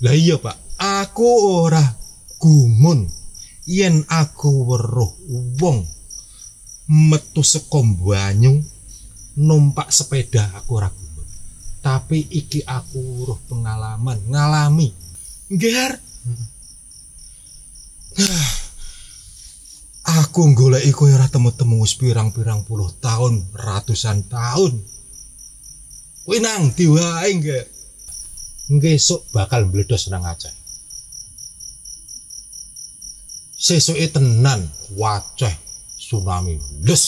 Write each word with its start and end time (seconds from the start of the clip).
Lah 0.00 0.16
iya, 0.16 0.40
Pak. 0.40 0.56
Aku 0.80 1.28
ora 1.60 1.84
gumun 2.40 3.04
yen 3.68 4.00
aku 4.08 4.64
weruh 4.64 5.12
wong 5.60 5.84
metu 6.88 7.44
saka 7.44 7.84
numpak 9.36 9.92
sepeda 9.92 10.48
aku 10.56 10.80
ora 10.80 10.88
gumun. 10.88 11.26
Tapi 11.84 12.26
iki 12.32 12.64
aku 12.64 12.96
weruh 12.96 13.40
pengalaman, 13.44 14.18
ngalami. 14.28 14.88
Har. 15.50 15.92
Aku 20.10 20.50
golek 20.58 20.82
iku 20.90 21.06
ora 21.06 21.30
temu-temu 21.30 21.86
wis 21.86 21.94
pirang-pirang 21.94 22.66
puluh 22.66 22.90
tahun, 22.98 23.46
ratusan 23.54 24.26
tahun. 24.26 24.74
Kuwi 26.26 26.42
nang 26.42 26.74
ndi 26.74 26.90
wae 26.90 27.30
nggih. 27.36 27.79
Ngesuk 28.70 29.26
bakal 29.34 29.66
mbledos 29.66 30.06
nang 30.14 30.22
Aceh. 30.22 30.54
Sesuke 33.58 34.06
tenan 34.14 34.62
waceh 34.94 35.54
tsunami 35.98 36.54
les. 36.86 37.04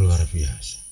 Luar 0.00 0.24
biasa. 0.32 0.85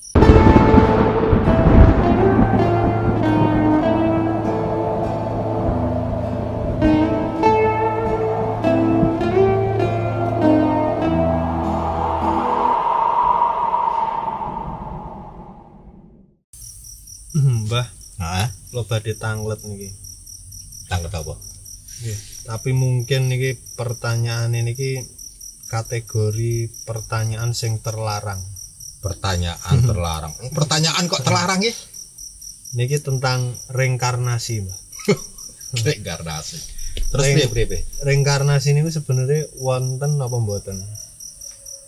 Mbah, 17.34 17.86
Nah, 18.14 18.46
lo 18.70 18.86
badhe 18.86 19.18
tanglet 19.18 19.58
niki. 19.60 19.90
tangkep 20.86 21.10
apa? 21.10 21.34
Nggih. 21.34 22.18
Tapi 22.46 22.70
mungkin 22.70 23.26
niki 23.26 23.58
pertanyaan 23.74 24.54
ini 24.54 24.70
kategori 25.66 26.54
pertanyaan 26.84 27.50
sing 27.50 27.82
terlarang. 27.82 28.38
Pertanyaan 29.02 29.76
terlarang. 29.82 30.30
Pertanyaan 30.52 31.10
kok 31.10 31.20
terlarang 31.20 31.58
ya? 31.58 31.74
Niki 32.74 33.02
tentang 33.02 33.50
reinkarnasi, 33.68 34.62
Mbah. 34.62 34.78
Reinkarnasi. 35.84 36.58
Terus 37.10 37.24
Reng- 37.24 37.36
piye 37.36 37.48
piye 37.50 37.66
piye? 37.66 37.80
Reinkarnasi 38.04 38.70
niku 38.72 38.88
sebenarnya 38.88 39.50
wonten 39.58 40.14
apa 40.16 40.36
mboten? 40.38 40.78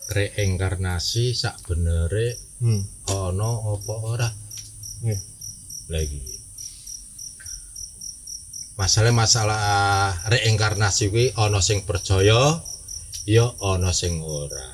Reinkarnasi 0.08 1.30
sak 1.32 1.62
benere 1.62 2.34
Hmm. 2.56 2.82
ana 3.06 3.50
apa 3.52 3.94
ora? 3.94 4.28
Nggih. 5.04 5.20
Lagi. 5.88 6.20
Masalah 8.76 9.14
masalah 9.14 9.64
reinkarnasi 10.28 11.08
kuwi 11.08 11.32
ana 11.40 11.64
sing 11.64 11.88
percaya 11.88 12.60
ya 13.24 13.46
ana 13.64 13.90
sing 13.96 14.20
ora. 14.20 14.66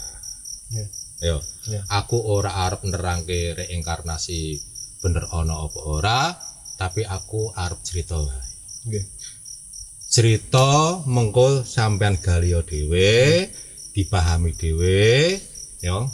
Nggih. 0.72 0.88
yo 1.22 1.38
Ya. 1.70 1.78
aku 1.94 2.18
ora 2.18 2.66
arep 2.66 2.82
nerangke 2.82 3.54
reinkarnasi 3.54 4.58
bener 4.98 5.30
ana 5.30 5.62
apa 5.62 5.80
ora 5.86 6.34
tapi 6.74 7.06
aku 7.06 7.54
arep 7.54 7.78
cerita 7.86 8.18
wae. 8.18 8.98
Cerita 10.10 10.98
mengko 11.06 11.62
sampean 11.62 12.18
galio 12.18 12.66
dhewe 12.66 13.46
dipahami 13.94 14.50
dhewe 14.58 15.38
yo 15.86 16.10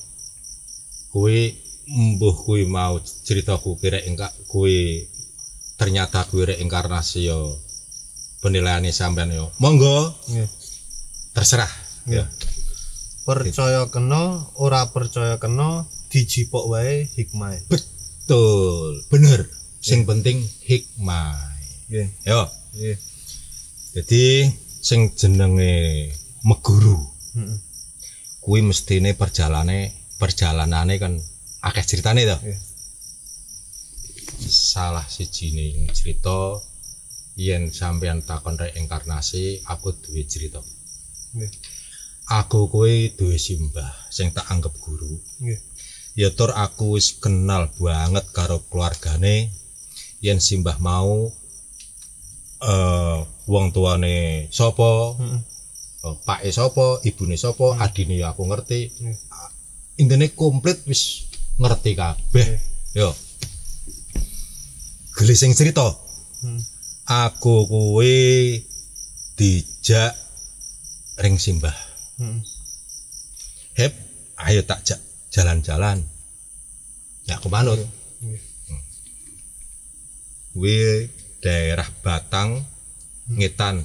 kuwi 1.09 1.68
mbuh 1.89 2.37
kuwi 2.45 2.69
mau 2.69 3.01
ceritaku 3.01 3.81
kira 3.81 3.97
engka 4.05 4.29
kuwi 4.47 5.09
ternyata 5.81 6.29
kuwi 6.29 6.53
reinkarnasi 6.53 7.25
yo 7.25 7.57
penilaiannya 8.45 8.93
sampean 8.93 9.33
yo 9.33 9.49
monggo 9.57 10.13
Nggih. 10.29 10.49
terserah 11.33 11.71
ya 12.07 12.29
Percaya 13.29 13.85
kena, 13.93 14.41
ora 14.57 14.89
percaya 14.89 15.37
kena, 15.37 15.85
dijipok 16.09 16.65
wae 16.73 17.05
hikmah. 17.13 17.61
betul 17.69 19.05
bener 19.13 19.45
sing 19.85 20.09
penting 20.09 20.41
hikmah 20.65 21.37
Nggih. 21.89 22.09
yo 22.25 22.49
Nggih. 22.73 22.97
jadi 23.97 24.25
sing 24.81 25.13
jenenge 25.13 26.09
meguru 26.45 26.97
Heeh. 27.37 27.57
kuwi 28.41 28.61
mestine 28.65 29.13
perjalane 29.13 29.93
perjalanane 30.17 30.97
kan 30.97 31.17
akeh 31.63 31.85
ceritane 31.85 32.23
to. 32.27 32.37
Nggih. 32.39 32.59
Salah 34.49 35.05
siji 35.05 35.51
cerita 35.91 36.63
yen 37.39 37.71
sampean 37.75 38.23
takon 38.23 38.59
reinkarnasi, 38.59 39.67
aku 39.67 39.95
duwe 39.99 40.23
cerita. 40.27 40.63
Nggih. 41.35 41.51
Aku 42.29 42.69
kuwi 42.69 43.17
duwe 43.17 43.41
simbah 43.41 43.89
sing 44.13 44.31
tak 44.37 44.47
anggap 44.53 44.75
guru. 44.79 45.19
Nggih. 45.43 45.59
Ya 46.19 46.35
tur 46.35 46.51
aku 46.51 46.99
wis 46.99 47.15
kenal 47.15 47.71
banget 47.79 48.27
karo 48.35 48.59
keluargane 48.67 49.51
yen 50.19 50.43
simbah 50.43 50.79
mau 50.83 51.31
eh 52.59 53.19
wong 53.47 53.71
tuane 53.71 54.51
sapa, 54.51 55.15
Heeh. 55.15 55.41
eh, 56.11 56.17
pake 56.27 56.51
sapa, 56.51 56.99
ibune 57.07 57.39
sapa, 57.39 57.79
adine 57.79 58.19
ya 58.19 58.35
aku 58.35 58.47
ngerti. 58.47 58.81
Nggih. 59.03 59.19
intine 59.99 60.31
komplit 60.31 60.79
wis 60.87 61.27
ngerti 61.59 61.99
kabeh. 61.99 62.49
Yo. 62.95 63.11
Geli 65.19 65.35
sing 65.35 65.53
cerita. 65.53 65.91
Hmm. 66.39 66.63
aku 67.09 67.67
kuwi 67.67 68.63
dijak 69.35 70.15
ring 71.19 71.35
simbah. 71.35 71.75
Heeh. 72.23 72.39
hep 73.75 73.93
ayo 74.47 74.63
tak 74.63 74.87
jak 74.87 75.01
jalan-jalan. 75.35 76.07
Ya 77.27 77.43
aku 77.43 77.51
manut. 77.51 77.83
Nggih. 78.23 78.43
kuwi 80.55 81.11
daerah 81.43 81.87
Batang 82.01 82.63
Ngetan. 83.29 83.83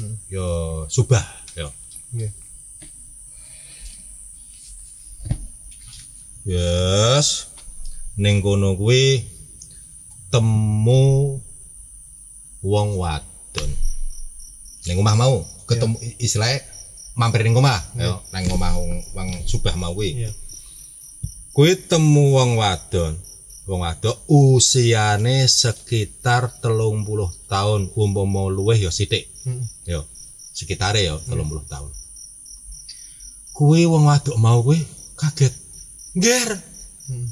Hmm. 0.00 0.16
yo 0.32 0.46
Subah 0.88 1.24
yo. 1.60 1.68
Nggih. 2.16 2.41
Yes. 6.42 7.54
Ning 8.18 8.42
kono 8.42 8.74
kuwi 8.74 9.22
temu 10.28 11.38
wong 12.60 12.88
wadon. 12.98 13.70
Ning 14.90 14.96
omah 14.98 15.14
mau 15.14 15.46
ketemu 15.70 15.96
istilahnya 16.18 16.66
mampir 17.14 17.46
ning 17.46 17.54
omah, 17.54 17.78
yo 17.94 18.18
nang 18.34 18.44
omah 18.50 18.74
wong 18.74 19.30
Subah 19.46 19.78
mau 19.78 19.94
kuwi. 19.94 20.26
Iya. 20.26 20.30
Kuwi 21.54 21.78
temu 21.86 22.34
wong 22.34 22.58
wadon. 22.58 23.14
Wong 23.70 23.86
wadon 23.86 24.18
usiane 24.26 25.46
sekitar 25.46 26.58
telung 26.58 27.06
puluh 27.06 27.30
tahun 27.46 27.86
umpama 27.94 28.50
luwih 28.50 28.82
ya 28.82 28.90
sithik. 28.90 29.30
Heeh. 29.46 29.62
Yo, 29.86 30.02
sekitare 30.50 31.06
yo 31.06 31.22
30 31.30 31.70
tahun. 31.70 31.92
Kuwi 33.54 33.86
wong 33.86 34.10
wadok 34.10 34.36
mau 34.42 34.58
kuwi 34.66 34.82
kaget. 35.14 35.61
Heeh. 36.12 37.26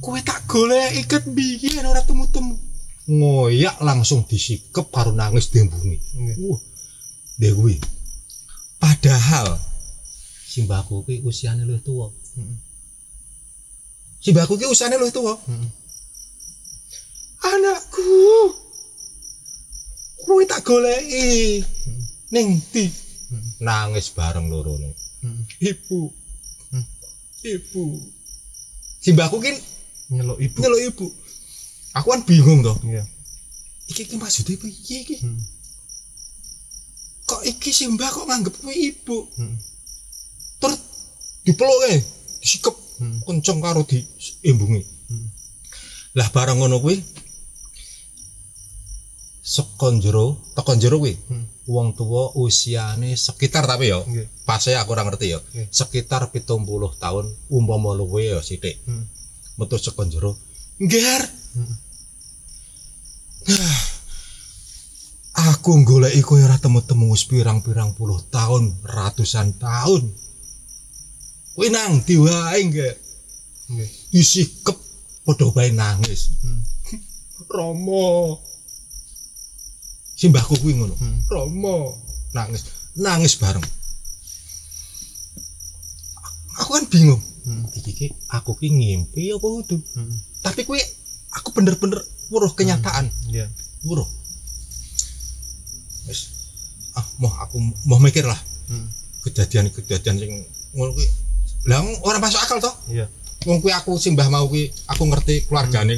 kuwi 0.00 0.20
tak 0.24 0.48
golek 0.48 0.96
iket 0.96 1.24
biyen 1.28 1.84
ora 1.84 2.00
temu-temu. 2.04 2.56
Ngoyak 3.10 3.80
langsung 3.84 4.24
disikep 4.24 4.88
karo 4.88 5.12
nangis 5.12 5.52
dembungi. 5.52 5.98
Nggih. 6.16 6.36
Wah, 6.48 6.60
deh 7.40 7.52
kuwi. 7.52 7.76
Padahal 8.80 9.60
simbahku 10.48 11.04
kuwi 11.04 11.20
usiane 11.20 11.68
luwih 11.68 11.84
tuwa. 11.84 12.08
Heeh. 12.36 12.56
Simbahku 14.24 14.56
kuwi 14.56 14.72
usiane 14.72 14.96
luwih 14.96 15.12
tuwa. 15.12 15.36
Heeh. 15.36 15.68
Anakku. 17.40 18.08
Kuwi 20.24 20.44
tak 20.48 20.64
goleki. 20.64 21.64
Ning 22.32 22.56
ndi? 22.56 22.84
Nangis 23.60 24.12
bareng 24.16 24.48
lorone. 24.48 24.96
Heeh. 25.24 25.70
Ibu. 25.76 26.19
Hmm. 27.40 27.50
Ibu. 27.50 27.82
Simbahku 29.00 29.40
ki 29.40 29.52
Nyeluk 30.10 30.38
ibu. 30.42 30.56
nyeluk 30.60 30.80
ibu. 30.90 31.06
Aku 31.96 32.06
kan 32.12 32.22
bingung 32.22 32.60
toh. 32.60 32.76
Iya. 32.84 33.02
Iki 33.90 34.06
iki 34.06 34.16
maksudnya 34.18 34.54
piye 34.60 34.98
iki? 35.02 35.16
Heeh. 35.18 35.38
Kok 37.26 37.42
iki 37.46 37.70
simbah 37.70 38.10
kok 38.10 38.26
nganggep 38.26 38.54
kuwi 38.58 38.94
ibu? 38.94 39.26
Heeh. 39.38 39.54
Terus 40.60 40.78
dipeluke, 41.42 41.94
disikep 42.42 42.76
Hmm. 43.00 43.16
kenceng 43.24 43.64
karo 43.64 43.80
diimbungi. 43.88 44.84
Hmm. 45.08 45.26
Lah 46.12 46.28
bareng 46.28 46.60
ngono 46.60 46.84
kuwi 46.84 47.00
sekon 49.40 50.04
jero, 50.04 50.36
kuwi. 51.00 51.16
Hmm. 51.32 51.48
Wong 51.70 51.94
tuwa 51.94 52.34
usiane 52.34 53.14
sekitar 53.14 53.62
tapi 53.62 53.94
yo, 53.94 54.02
Nggih. 54.02 54.26
pase 54.42 54.74
aku 54.74 54.90
ora 54.90 55.06
ngerti 55.06 55.30
yo. 55.30 55.38
Nggih. 55.54 55.70
Sekitar 55.70 56.26
70 56.34 56.66
tahun 56.98 57.24
umpama 57.46 57.94
luwe 57.94 58.26
yo 58.26 58.42
sithik. 58.42 58.82
Heeh. 58.82 59.04
Metu 59.54 59.78
sekon 59.78 60.10
jero. 60.10 60.34
Ngger. 60.82 61.22
Heeh. 63.46 63.78
Aku 65.54 65.78
golek 65.86 66.12
iku 66.18 66.36
ora 66.42 66.58
temu-temu 66.58 67.14
wis 67.14 67.24
pirang-pirang 67.24 67.94
puluh 67.94 68.18
tahun, 68.28 68.82
ratusan 68.82 69.56
tahun. 69.56 70.10
Kuwi 71.54 71.70
nang 71.70 72.02
ndi 72.02 72.18
wae 72.18 72.60
nggih. 72.66 72.94
Nggih. 73.70 73.88
Disikep 74.10 74.74
padha 75.22 75.46
bae 75.54 75.70
nangis. 75.70 76.34
Hmm. 76.42 76.60
Romo. 77.54 78.42
Simbahku 80.20 80.52
kuwi 80.60 80.76
ngono. 80.76 80.92
Hmm. 81.00 81.16
Romo 81.32 81.96
nangis, 82.36 82.92
nangis 82.92 83.40
bareng. 83.40 83.64
Aku 86.60 86.76
kan 86.76 86.84
bingung. 86.92 87.22
Hmm. 87.48 87.64
Iki 87.72 87.92
ki 87.96 88.06
aku 88.28 88.52
ki 88.60 88.68
ngimpi 88.68 89.32
apa 89.32 89.46
kudu? 89.48 89.80
Hmm. 89.96 90.12
Tapi 90.44 90.68
kuwi 90.68 90.84
aku 91.32 91.56
bener-bener 91.56 92.04
weruh 92.28 92.52
kenyataan, 92.52 93.08
Iya. 93.32 93.48
weruh. 93.88 94.04
Wis 96.04 96.20
ah 96.92 97.06
mau 97.16 97.32
aku 97.40 97.56
mau 97.88 97.96
mikir 97.96 98.28
lah 98.28 98.36
Hmm. 98.68 98.86
kejadian-kejadian 99.24 100.20
sing 100.20 100.32
ngono 100.76 100.92
kuwi. 100.92 101.08
Lah 101.64 101.80
ora 102.04 102.20
masuk 102.20 102.44
akal 102.44 102.60
toh? 102.60 102.76
Iya. 102.92 103.08
Wong 103.48 103.64
kuwi 103.64 103.72
aku 103.72 103.96
simbah 103.96 104.28
mau 104.28 104.44
kuwi 104.44 104.68
aku 104.84 105.08
ngerti 105.08 105.48
keluargane 105.48 105.96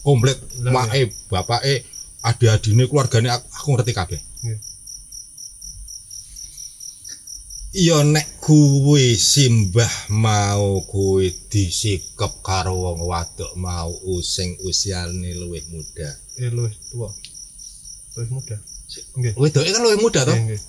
komplit, 0.00 0.40
Lah, 0.64 0.88
make, 0.88 1.12
bapake, 1.28 1.84
adik-adine 2.22 2.84
keluargane 2.88 3.28
aku, 3.32 3.46
aku 3.48 3.68
ngerti 3.74 3.92
kabeh. 3.96 4.20
Iya. 4.44 4.56
Iya 7.70 7.98
nek 8.02 8.42
kuwi 8.42 9.14
simbah 9.14 10.10
mau 10.10 10.82
kuwi 10.90 11.30
disikep 11.46 12.42
karo 12.42 12.74
wong 12.74 13.06
wadok 13.06 13.54
mau 13.54 13.94
sing 14.26 14.58
usiane 14.66 15.30
luwih 15.38 15.62
muda. 15.70 16.10
Eh 16.42 16.50
luwih 16.50 16.74
tua. 16.90 17.06
Luwih 18.18 18.30
muda. 18.34 18.56
Nggih. 19.14 19.38
Wedoke 19.38 19.70
kan 19.70 19.82
luwih 19.86 20.02
muda? 20.02 20.26
Nggih, 20.26 20.42
nggih. 20.50 20.62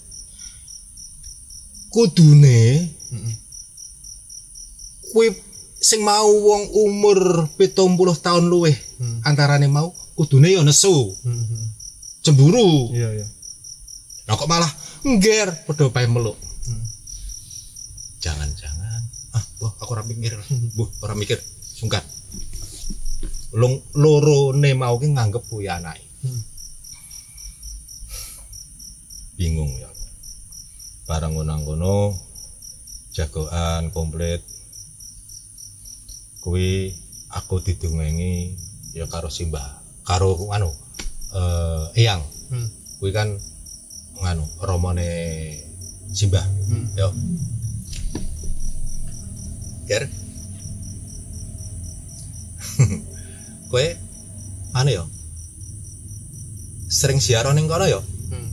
Kudune 1.89 2.62
kuwi 5.09 5.27
sing 5.81 6.06
mau 6.06 6.30
wong 6.30 6.69
umur 6.86 7.50
70 7.57 8.13
tahun 8.21 8.45
luwih 8.45 8.77
Hmm. 9.01 9.18
antarane 9.25 9.65
mau 9.65 9.89
kudune 10.21 10.53
ya 10.53 10.62
nesu, 10.62 11.18
Hmm, 11.25 11.65
cemburu. 12.21 12.94
Iya, 12.94 13.09
iya. 13.18 13.27
Lah 14.29 14.38
kok 14.38 14.45
malah 14.45 14.69
ngger 15.01 15.65
padha 15.65 15.89
pae 15.89 16.06
meluk. 16.06 16.38
Hmm. 16.69 16.85
Jangan-jangan 18.21 19.01
ah, 19.33 19.45
wah 19.65 19.73
aku 19.81 19.97
ora 19.97 20.06
mikir. 20.06 20.38
Bu, 20.77 20.85
ora 21.01 21.18
mikir. 21.18 21.41
Sungkan. 21.57 22.06
Long 23.57 23.81
lorone 23.97 24.77
mau 24.77 25.01
ki 25.01 25.09
nganggep 25.09 25.41
kuwi 25.50 25.65
anake. 25.65 26.06
Hmm. 26.21 26.41
Bingung 29.41 29.74
ya. 29.81 29.89
Barang 31.09 31.33
ngono-ngono 31.33 32.13
jagoan 33.09 33.89
komplit 33.89 34.45
kuwi 36.45 36.94
aku 37.33 37.59
didungengi 37.59 38.56
ya 38.95 39.09
karo 39.12 39.27
simbah 39.27 39.81
karo 40.12 40.36
anu 40.52 40.68
eh 41.31 42.04
eyang. 42.04 42.19
Hmm. 42.52 42.68
kuwi 43.00 43.16
kan 43.16 43.31
nganu 44.19 44.44
romone 44.60 45.08
simbah. 46.12 46.44
Hmm. 46.68 46.84
yo. 47.00 47.16
Ger? 49.88 50.04
Kowe 53.72 53.88
anu 54.75 54.92
yo? 54.92 55.08
Sering 56.92 57.24
siaran 57.24 57.56
ning 57.56 57.72
kono 57.72 57.88
yo? 57.88 58.04
Hmm. 58.04 58.52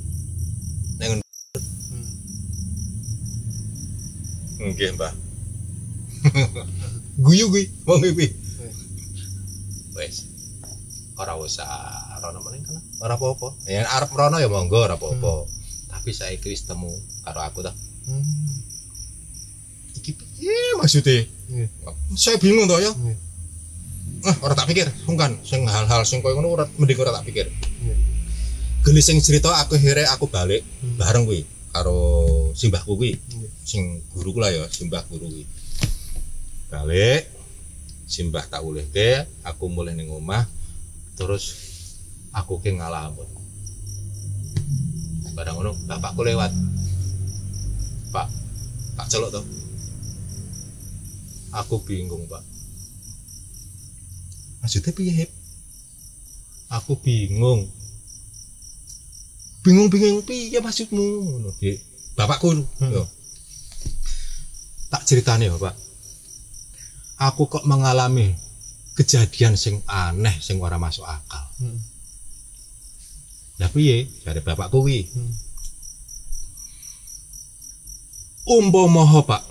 ning 1.02 1.18
Hmm. 1.90 2.06
nggih 4.62 4.94
mbah. 4.94 5.10
Guyu 7.26 7.50
kuwi 7.50 7.66
wong 7.82 7.98
kuwi 7.98 8.30
wis 9.98 10.27
ora 11.18 11.34
usah 11.34 11.66
rono 12.18 12.38
meneng 12.40 12.62
kana 12.62 12.80
ora 13.00 13.14
apa-apa 13.14 13.48
ya 13.66 13.82
arep 13.90 14.10
rono 14.10 14.38
ya 14.38 14.46
monggo 14.46 14.78
ora 14.78 14.94
apa-apa 14.94 15.50
tapi 15.88 16.10
saiki 16.10 16.48
wis 16.48 16.62
temu 16.62 16.90
karo 17.22 17.42
aku 17.42 17.60
ta 17.60 17.72
Hmm. 18.08 18.24
iki 19.92 20.16
piye 20.16 20.56
maksudnya 20.76 21.28
Nggih. 21.46 21.68
saya 22.14 22.40
bingung 22.40 22.64
toh 22.64 22.78
ya 22.78 22.88
Nggih. 22.88 23.18
ah 24.24 24.36
ora 24.40 24.54
tak 24.54 24.64
pikir 24.66 24.88
sungkan 25.04 25.36
sing 25.42 25.62
hal-hal 25.62 26.00
sing 26.02 26.18
koyo 26.18 26.32
ngono 26.34 26.48
ora 26.50 26.64
mending 26.74 26.96
ora 26.96 27.12
tak 27.12 27.28
pikir 27.28 27.52
Nggih. 27.52 27.98
geni 28.80 29.02
sing 29.02 29.20
cerita 29.20 29.52
aku 29.54 29.76
akhirnya 29.76 30.08
aku 30.08 30.24
balik 30.24 30.64
Hmm. 30.80 30.96
bareng 30.96 31.24
kuwi 31.24 31.44
karo 31.68 32.00
simbahku 32.54 32.96
kuwi 32.96 33.12
Nggih. 33.18 33.50
sing 33.60 33.82
guruku 34.08 34.40
lah 34.40 34.48
ya 34.48 34.64
simbah 34.68 35.04
guru 35.04 35.28
kuwi 35.28 35.44
balik 36.68 37.28
simbah 38.04 38.44
tak 38.44 38.64
ulehke 38.64 39.28
aku 39.42 39.68
mulai 39.68 39.92
ning 39.92 40.08
omah 40.08 40.48
terus 41.18 41.44
aku 42.30 42.62
ke 42.62 42.70
ngalamun 42.70 43.26
barang 45.38 45.54
ngono 45.54 45.70
bapakku 45.86 46.26
lewat. 46.26 46.50
Pak 48.10 48.26
tak 48.98 49.06
celok 49.06 49.38
tuh 49.38 49.44
aku 51.54 51.78
bingung 51.86 52.26
pak. 52.26 52.42
Maksudnya 54.58 54.90
piye 54.90 55.30
aku 56.74 56.98
bingung. 56.98 57.70
Bingung 59.62 59.86
bingung 59.86 60.26
piye 60.26 60.58
maksudmu? 60.58 61.06
Ngono 61.22 61.54
bapakku 62.18 62.58
Hmm. 62.82 62.90
yo. 62.90 63.06
Tak 64.90 65.06
ceritane 65.06 65.54
bapak. 65.54 65.78
Aku 67.22 67.46
kok 67.46 67.62
mengalami 67.62 68.34
kejadian 68.98 69.54
sing 69.54 69.78
aneh 69.86 70.34
sing 70.42 70.58
ora 70.58 70.74
masuk 70.74 71.06
akal 71.06 71.46
Hmm. 71.62 71.78
lah 73.62 73.70
piye 73.70 74.10
dari 74.26 74.42
bapakku 74.42 74.82
kuwi 74.82 75.06
Hmm. 75.06 75.32
umpama 78.58 79.06
pak 79.22 79.42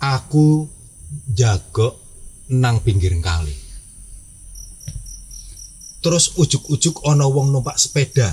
aku 0.00 0.64
jago 1.36 2.00
nang 2.48 2.80
pinggir 2.80 3.12
kali 3.20 3.52
terus 6.00 6.32
ujuk-ujuk 6.40 7.04
ana 7.04 7.28
wong 7.28 7.52
numpak 7.52 7.76
sepeda 7.76 8.32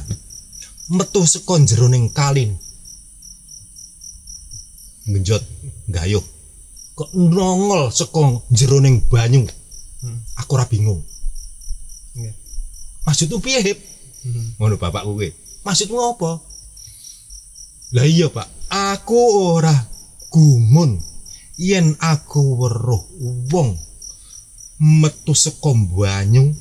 metu 0.87 1.27
saka 1.27 1.59
jeroning 1.67 2.13
kali 2.15 2.47
ngenjot 5.09 5.43
gayuh 5.91 6.23
kok 6.95 7.11
nongol 7.11 7.91
saka 7.91 8.39
jeroning 8.55 9.03
banyu. 9.11 9.43
Aku 10.39 10.51
ora 10.55 10.67
bingung. 10.67 11.01
Nggih. 12.15 12.35
maksudmu 13.05 13.37
piye 13.43 13.61
Hip? 13.61 13.79
Hmm. 14.25 14.57
ngono 14.57 14.81
bapakku 14.81 15.13
kuwi 15.13 15.29
maksudmu 15.61 15.97
apa? 16.01 16.41
Lah 17.93 18.05
iya 18.05 18.27
pak. 18.29 18.47
Aku 18.69 19.51
ora 19.53 19.73
gumun. 20.33 20.97
Yen 21.55 21.95
aku 22.03 22.59
weruh 22.59 22.99
wong 23.47 23.79
metu 24.75 25.31
saka 25.31 25.71
banyu 25.71 26.51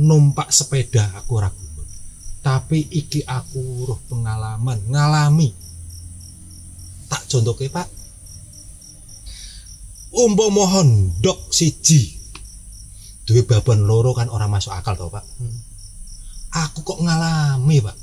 numpak 0.00 0.48
sepeda 0.48 1.04
aku 1.18 1.42
ora 1.42 1.50
gumun. 1.52 1.86
Tapi 2.40 2.88
iki 2.88 3.20
aku 3.26 3.60
weruh 3.60 4.00
pengalaman 4.08 4.80
ngalami. 4.88 5.52
Tak 7.10 7.28
contohke 7.28 7.68
pak. 7.68 7.90
Umpama 10.14 10.70
hondok 10.70 11.50
siji 11.50 12.13
duwe 13.24 13.42
baban 13.42 13.84
loro 13.88 14.12
kan 14.12 14.28
ora 14.28 14.44
masuk 14.46 14.72
akal 14.72 14.94
to 14.94 15.08
pak. 15.08 15.24
Hmm. 15.40 15.52
aku 16.54 16.84
kok 16.84 17.00
ngalami 17.02 17.82
pak? 17.82 17.96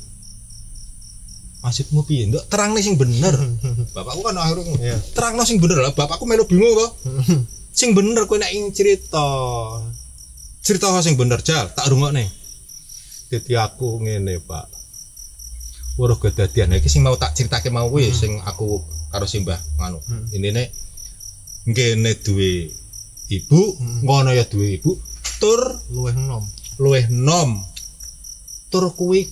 Maksudmu 1.61 2.01
piye? 2.03 2.25
Nduk 2.25 2.49
terang 2.49 2.73
sing 2.81 2.97
bener. 2.97 3.37
Bapakku 3.95 4.21
kan 4.25 4.33
akhirnya 4.33 4.73
Iya. 4.81 4.97
terang 5.13 5.37
sing 5.45 5.61
bener 5.61 5.77
lah. 5.77 5.93
Bapakku 5.93 6.25
melu 6.25 6.49
bingung 6.49 6.73
kok 6.73 6.91
sing 7.79 7.93
bener 7.93 8.25
kowe 8.25 8.41
nek 8.41 8.49
ing 8.51 8.73
cerita 8.73 9.21
cerita 10.65 10.89
sing 11.05 11.13
bener 11.15 11.37
jal? 11.45 11.69
Tak 11.69 11.85
rungokne? 11.87 12.25
Dadi 13.29 13.53
aku 13.55 14.01
ngene 14.01 14.41
pak. 14.41 14.65
Weruh 16.01 16.17
kedadian 16.17 16.73
iki 16.73 16.89
sing 16.89 17.05
mau 17.05 17.13
tak 17.13 17.37
critake 17.37 17.69
mau 17.69 17.85
kuwi 17.87 18.09
sing 18.09 18.41
aku 18.41 18.81
karo 19.13 19.29
simbah 19.29 19.61
nganu. 19.77 20.01
Hmm. 20.01 20.25
ini 20.33 20.49
nek 20.49 20.67
ngene 21.69 22.11
duwe 22.19 22.73
ibu 23.29 23.61
Hmm. 23.77 24.01
ngono 24.01 24.33
ya 24.33 24.49
duwe 24.49 24.81
ibu 24.81 24.97
tur 25.41 25.61
Luwih 25.89 26.13
enom. 26.13 26.43
luwih 26.77 27.05
nom 27.09 27.51
tur 28.71 28.93
kuwi 28.93 29.25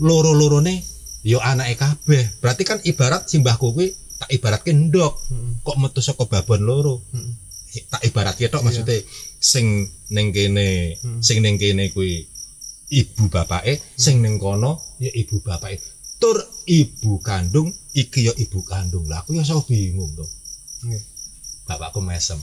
loro-lorone 0.00 0.82
ya 1.22 1.38
anake 1.40 1.78
kabeh 1.78 2.24
berarti 2.40 2.62
kan 2.64 2.78
ibarat 2.82 3.28
simbahku 3.30 3.72
kuwi 3.72 3.88
tak 4.18 4.30
ibaratke 4.30 4.72
ndok 4.72 5.12
Hmm. 5.30 5.60
kok 5.62 5.76
metu 5.78 6.00
saka 6.00 6.24
babon 6.26 6.62
loro 6.64 6.94
Hmm. 7.12 7.32
tak 7.88 8.02
ibaratke 8.02 8.48
tok 8.48 8.60
Iya. 8.60 8.66
maksudnya 8.66 8.96
sing 9.40 9.66
ning 10.10 10.28
kene 10.30 10.96
Hmm. 10.98 11.20
sing 11.22 11.38
ning 11.40 11.56
kene 11.56 11.90
kuwi 11.90 12.26
ibu 12.90 13.28
bapake 13.28 13.80
sing 13.96 14.20
ning 14.20 14.36
kono 14.36 14.76
ya 14.98 15.10
ibu 15.12 15.40
bapake 15.40 15.80
tur 16.20 16.36
ibu 16.68 17.18
kandung 17.20 17.68
iki 17.92 18.28
ya 18.28 18.32
ibu 18.34 18.60
kandung 18.62 19.04
lah 19.08 19.20
aku 19.20 19.34
ya 19.34 19.42
so 19.42 19.60
bingung 19.64 20.12
to 20.14 20.24
Nggih. 20.84 21.02
Bapakku 21.64 22.00
mesem. 22.04 22.36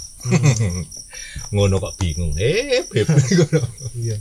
Ngono 1.54 1.78
kok 1.78 1.96
bingung. 2.02 2.34
Eh 2.38 2.86
beb 2.90 3.08
ngono. 3.38 3.62
Iya. 3.98 4.18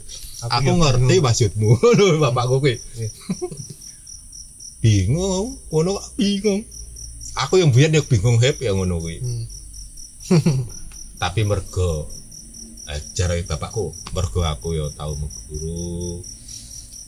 aku 0.48 0.70
ngerti 0.76 1.14
maksudmu. 1.20 1.68
Ngono 1.80 2.04
bapakku 2.20 2.60
kuwi. 2.60 2.76
Iya. 2.76 3.08
bingung. 4.84 5.56
Ngono 5.72 5.88
kok 6.00 6.08
bingung. 6.20 6.60
Aku 7.46 7.62
yang 7.62 7.72
biyen 7.72 7.96
ya 7.96 8.02
bingung 8.04 8.36
hep 8.42 8.60
ya 8.60 8.76
ngono 8.76 9.00
kuwi. 9.00 9.18
Hmm. 9.20 9.44
tapi 11.18 11.42
mergo 11.42 12.06
eh, 12.86 13.42
bapakku 13.44 13.92
mergo 14.14 14.40
aku 14.46 14.78
ya 14.78 14.86
tau 14.94 15.18
guru 15.18 16.22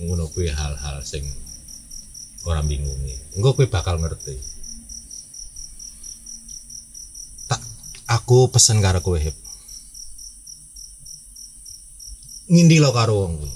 ngono 0.02 0.26
kuwi 0.34 0.50
hal-hal 0.50 1.00
sing 1.06 1.22
orang 2.44 2.66
bingungi 2.66 3.14
engko 3.38 3.54
kuwi 3.54 3.70
bakal 3.70 4.02
ngerti 4.02 4.34
aku 8.12 8.52
pesen 8.52 8.84
karo 8.84 9.00
kowe 9.00 9.16
hep 9.16 9.36
ngindi 12.52 12.76
lo 12.84 12.92
karo 12.92 13.24
wong 13.24 13.40
kuwi. 13.40 13.52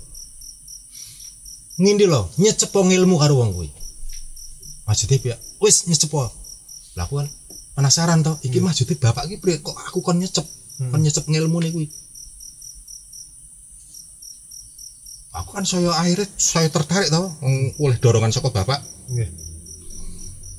Ngindi 1.85 2.05
lo 2.09 2.33
nyecepo 2.41 2.81
ilmu 2.89 3.21
karo 3.21 3.37
wong 3.37 3.53
kuwi. 3.53 3.69
Maksudnya 4.89 5.21
piye 5.21 5.37
wis 5.61 5.85
nyecepo 5.85 6.33
lah 6.97 7.05
aku 7.05 7.21
kan 7.21 7.29
penasaran 7.77 8.25
toh 8.25 8.41
iki 8.41 8.57
maksudnya 8.65 8.97
bapak 8.97 9.29
iki 9.29 9.37
priye 9.37 9.61
kok 9.61 9.77
aku 9.77 10.01
kon 10.01 10.17
nyecep? 10.17 10.47
Kon 10.81 11.01
nyecep 11.05 11.29
ngilmu 11.29 11.61
nih 11.61 11.73
kuwi. 11.77 11.87
Aku 15.37 15.53
kan 15.53 15.69
saya 15.69 15.93
akhirnya 15.93 16.25
saya 16.41 16.73
tertarik 16.73 17.13
tau 17.13 17.29
mm, 17.45 17.77
oleh 17.77 18.01
dorongan 18.01 18.33
saka 18.33 18.49
bapak. 18.49 18.81
Nggih. 19.13 19.29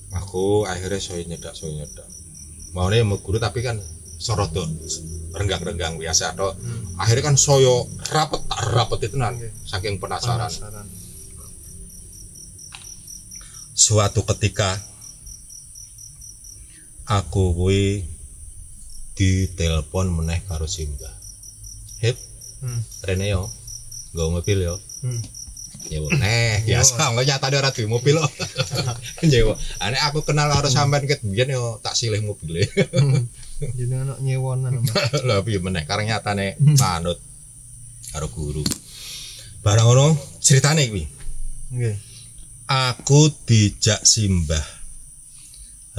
aku 0.08 0.66
akhirnya 0.66 0.98
saya 0.98 1.22
nyedak 1.30 1.54
saya 1.54 1.78
nyedak 1.78 2.08
maunya 2.78 3.02
mau 3.02 3.18
guru 3.18 3.38
tapi 3.38 3.60
kan 3.60 3.82
sorodo 4.18 4.62
renggang-renggang 5.34 5.98
biasa 5.98 6.34
toh 6.34 6.54
akhirnya 6.96 7.26
kan 7.26 7.36
saya 7.36 7.74
rapet 8.08 8.42
tak 8.46 8.62
rapet 8.68 9.00
itu 9.04 9.18
nan 9.18 9.34
Oke. 9.36 9.50
saking 9.64 9.98
penasaran 9.98 10.46
Penasaran. 10.46 10.86
suatu 13.74 14.26
ketika 14.26 14.78
aku 17.06 17.54
kuwi 17.54 18.06
ditelepon 19.14 20.12
meneh 20.12 20.46
karo 20.46 20.66
Simbah 20.66 21.14
Hep 22.00 22.18
Hmm. 22.58 22.82
Rene 23.02 23.30
yo 23.30 23.46
nggo 24.12 24.34
mobil 24.34 24.58
yo 24.60 24.82
Hmm. 25.00 25.22
Nyewa 25.90 26.10
neh 26.16 26.64
biasa. 26.68 27.12
Nggak 27.16 27.26
nyata 27.28 27.48
ora 27.52 27.70
duwe 27.72 27.88
mobil 27.88 28.16
kok 28.20 28.34
nyewa 29.26 29.54
ane 29.80 29.98
aku 30.04 30.22
kenal 30.28 30.52
karo 30.52 30.68
sampean 30.70 31.08
ket 31.08 31.24
biyen 31.24 31.52
yo 31.52 31.80
tak 31.84 31.96
silih 31.96 32.22
mobile. 32.22 32.68
Jadi 33.58 33.94
anak 33.94 34.20
nyewonan 34.22 34.86
lha 35.26 35.36
piye 35.46 35.58
meneh? 35.58 35.84
Kareng 35.90 36.08
nyatane 36.12 36.56
manut 36.78 37.18
karo 38.14 38.28
guru. 38.30 38.64
Barang 39.66 39.88
ngono 39.90 40.08
ceritane 40.40 40.88
kuwi 40.88 41.04
Nggih. 41.74 41.96
aku 42.72 43.28
dijak 43.44 44.04
simbah 44.08 44.64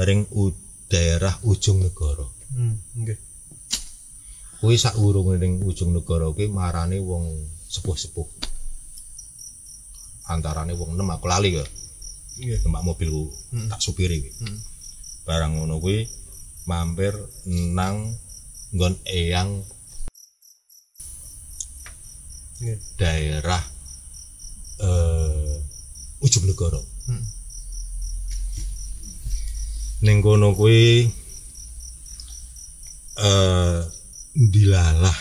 ring 0.01 0.25
u 0.33 0.49
daerah 0.89 1.37
ujung 1.45 1.85
negara. 1.85 2.25
Hmm. 2.55 2.81
Nggih. 2.97 3.19
kuwi 4.59 4.75
sak 4.75 4.99
urung 4.99 5.37
ring 5.39 5.63
ujung 5.63 5.95
negara 5.95 6.27
kuwi 6.33 6.51
marani 6.51 6.99
wong 6.99 7.31
sepuh-sepuh 7.69 8.27
antarane 10.29 10.73
wong 10.73 10.95
enam 10.95 11.09
aku 11.11 11.27
lali 11.27 11.57
ya 11.57 11.65
Nggih. 12.39 12.63
numpak 12.63 12.85
mobil 12.85 13.11
Hmm. 13.51 13.67
tak 13.67 13.81
supiri 13.81 14.21
kuwi 14.21 14.33
Hmm. 14.39 14.59
barang 15.25 15.53
ngono 15.55 15.77
kuwi 15.79 16.07
mampir 16.65 17.17
nang 17.73 18.13
nggon 18.71 18.95
eyang 19.05 19.65
Nggih. 22.59 22.79
daerah 22.95 23.63
eh 24.79 25.55
ujung 26.21 26.45
negara 26.45 26.79
Hmm. 27.07 27.25
ning 30.01 30.21
kono 30.21 30.53
kuwi 30.53 31.09
eh 33.19 33.81
dilalah 34.31 35.19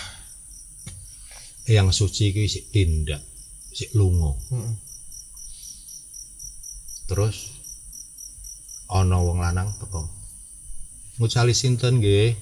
yang 1.65 1.89
suci 1.89 2.29
kuwi 2.29 2.45
sik 2.45 2.69
tindak 2.69 3.23
sik 3.69 3.89
lunga 3.91 4.37
Hmm. 4.49 4.73
Terus 7.07 7.55
ana 8.87 9.19
wong 9.19 9.39
lanang 9.39 9.71
teko 9.79 10.03
ngucali 11.17 11.55
sinten 11.55 11.99
nggih 11.99 12.35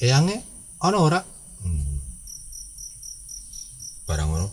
eyange 0.00 0.42
ana 0.78 0.98
ora 0.98 1.20
hmm. 1.62 1.94
barang 4.06 4.28
ngono 4.30 4.48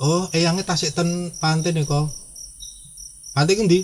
oh 0.00 0.24
eyange 0.32 0.64
tasik 0.64 0.92
ten 0.92 1.30
pantai 1.36 1.72
nika 1.72 2.08
pantai 3.36 3.56
ku 3.56 3.64
ndi 3.64 3.80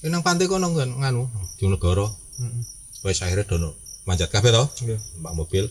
Eh, 0.00 0.08
nang 0.08 0.24
pantai 0.24 0.48
kono 0.48 0.72
nganu 0.72 1.28
di 1.60 1.68
negara 1.68 2.08
Hmm. 2.40 2.64
wis 3.04 3.20
akhirnya 3.20 3.44
dono 3.44 3.76
manjat 4.08 4.32
kabeh 4.32 4.48
to 4.48 4.64
Nggih. 4.80 4.96
mbak 5.20 5.32
mobil 5.36 5.64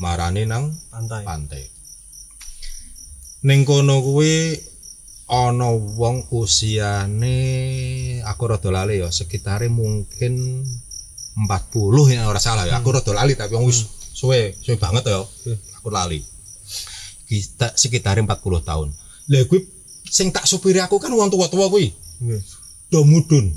marani 0.00 0.48
nang 0.48 0.72
Pantai. 0.88 1.20
pantai. 1.20 1.64
Ning 3.44 3.68
kono 3.68 4.00
kuwi 4.00 4.56
ana 5.24 5.72
wong 5.72 6.28
usiane 6.36 7.38
aku 8.28 8.42
rada 8.44 8.68
lali 8.68 9.00
ya 9.00 9.08
sekitare 9.08 9.72
mungkin 9.72 10.64
40 11.34 12.14
ya 12.14 12.30
ora 12.30 12.38
salah 12.38 12.68
ya. 12.68 12.78
Aku 12.78 12.94
rada 12.94 13.10
lali 13.10 13.34
tapi 13.34 13.58
wong 13.58 13.66
wis 13.66 13.82
suwe, 14.14 14.54
suwe 14.62 14.76
banget 14.78 15.10
ya. 15.10 15.18
Aku 15.80 15.88
lali. 15.90 16.22
Kita 17.26 17.74
sekitare 17.74 18.22
40 18.22 18.30
tahun. 18.62 18.88
Lah 19.32 19.42
kuwi 19.48 19.66
sing 20.06 20.30
tak 20.30 20.46
supiri 20.46 20.78
aku 20.78 21.02
kan 21.02 21.10
wong 21.10 21.32
tua-tua 21.32 21.66
kuwi. 21.72 21.90
Nggih. 22.22 22.42
Do 22.92 23.02
mudun. 23.02 23.50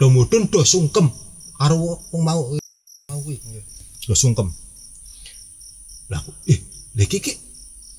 Do 0.00 0.08
mudun 0.08 0.48
do 0.48 0.64
sungkem 0.64 1.10
karo 1.60 1.76
wong 2.14 2.22
mau 2.24 2.40
mau 3.12 3.20
kuwi. 3.20 3.36
Nggih. 3.36 3.64
Do 4.08 4.14
sungkem. 4.16 4.48
Lah 6.06 6.22
aku, 6.22 6.30
eh, 6.48 6.62
lha 6.94 7.02
iki 7.04 7.18
ki 7.18 7.32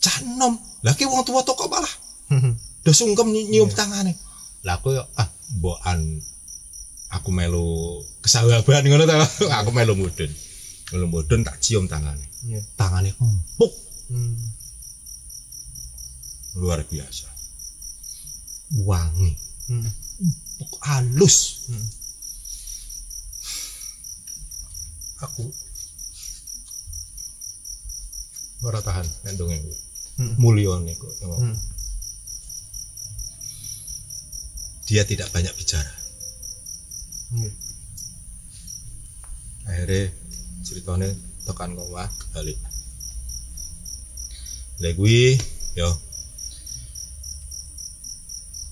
cah 0.01 0.23
enom. 0.23 0.55
Lah 0.81 0.95
ki 0.95 1.05
wong 1.05 1.21
tua 1.27 1.43
kok 1.43 1.67
malah 1.69 1.93
do 2.87 2.95
sungkem 2.95 3.27
nyi- 3.35 3.51
nyium 3.51 3.67
tangane. 3.67 4.15
Lah 4.63 4.79
aku 4.79 4.95
ah 4.95 5.27
mbokan 5.59 5.99
aku 7.11 7.29
melu 7.35 7.99
kesahaban 8.23 8.63
ngono 8.87 9.03
ta. 9.03 9.19
aku 9.59 9.75
melu 9.75 9.91
mudun. 9.93 10.31
Melu 10.95 11.05
mudun 11.11 11.43
tak 11.43 11.59
cium 11.59 11.83
tangane. 11.85 12.23
Nggih. 12.47 12.63
Tangane 12.79 13.11
empuk 13.11 13.73
Hmm. 14.07 14.39
luar 16.55 16.79
biasa. 16.87 17.27
Wangi, 18.87 19.35
Hmm. 19.67 19.83
empuk 19.83 20.71
halus. 20.87 21.67
Hmm. 21.67 21.87
Aku 25.27 25.43
ora 28.63 28.79
tahan 28.79 29.03
nek 29.27 29.35
dongeng 29.35 29.59
kuwi. 29.59 29.77
Hmm. 30.17 30.33
Mulyane 30.39 30.95
kok. 30.95 31.11
Hmm. 31.19 31.51
Dia 34.87 35.03
tidak 35.03 35.27
banyak 35.29 35.51
bicara. 35.53 35.91
Nggih. 37.27 37.53
akhirnya 39.67 40.07
ceritanya 40.63 41.11
tekan 41.43 41.75
ke 41.75 41.81
omah 41.83 42.07
balik 42.31 42.55
kuwi 44.95 45.35
yo 45.75 45.91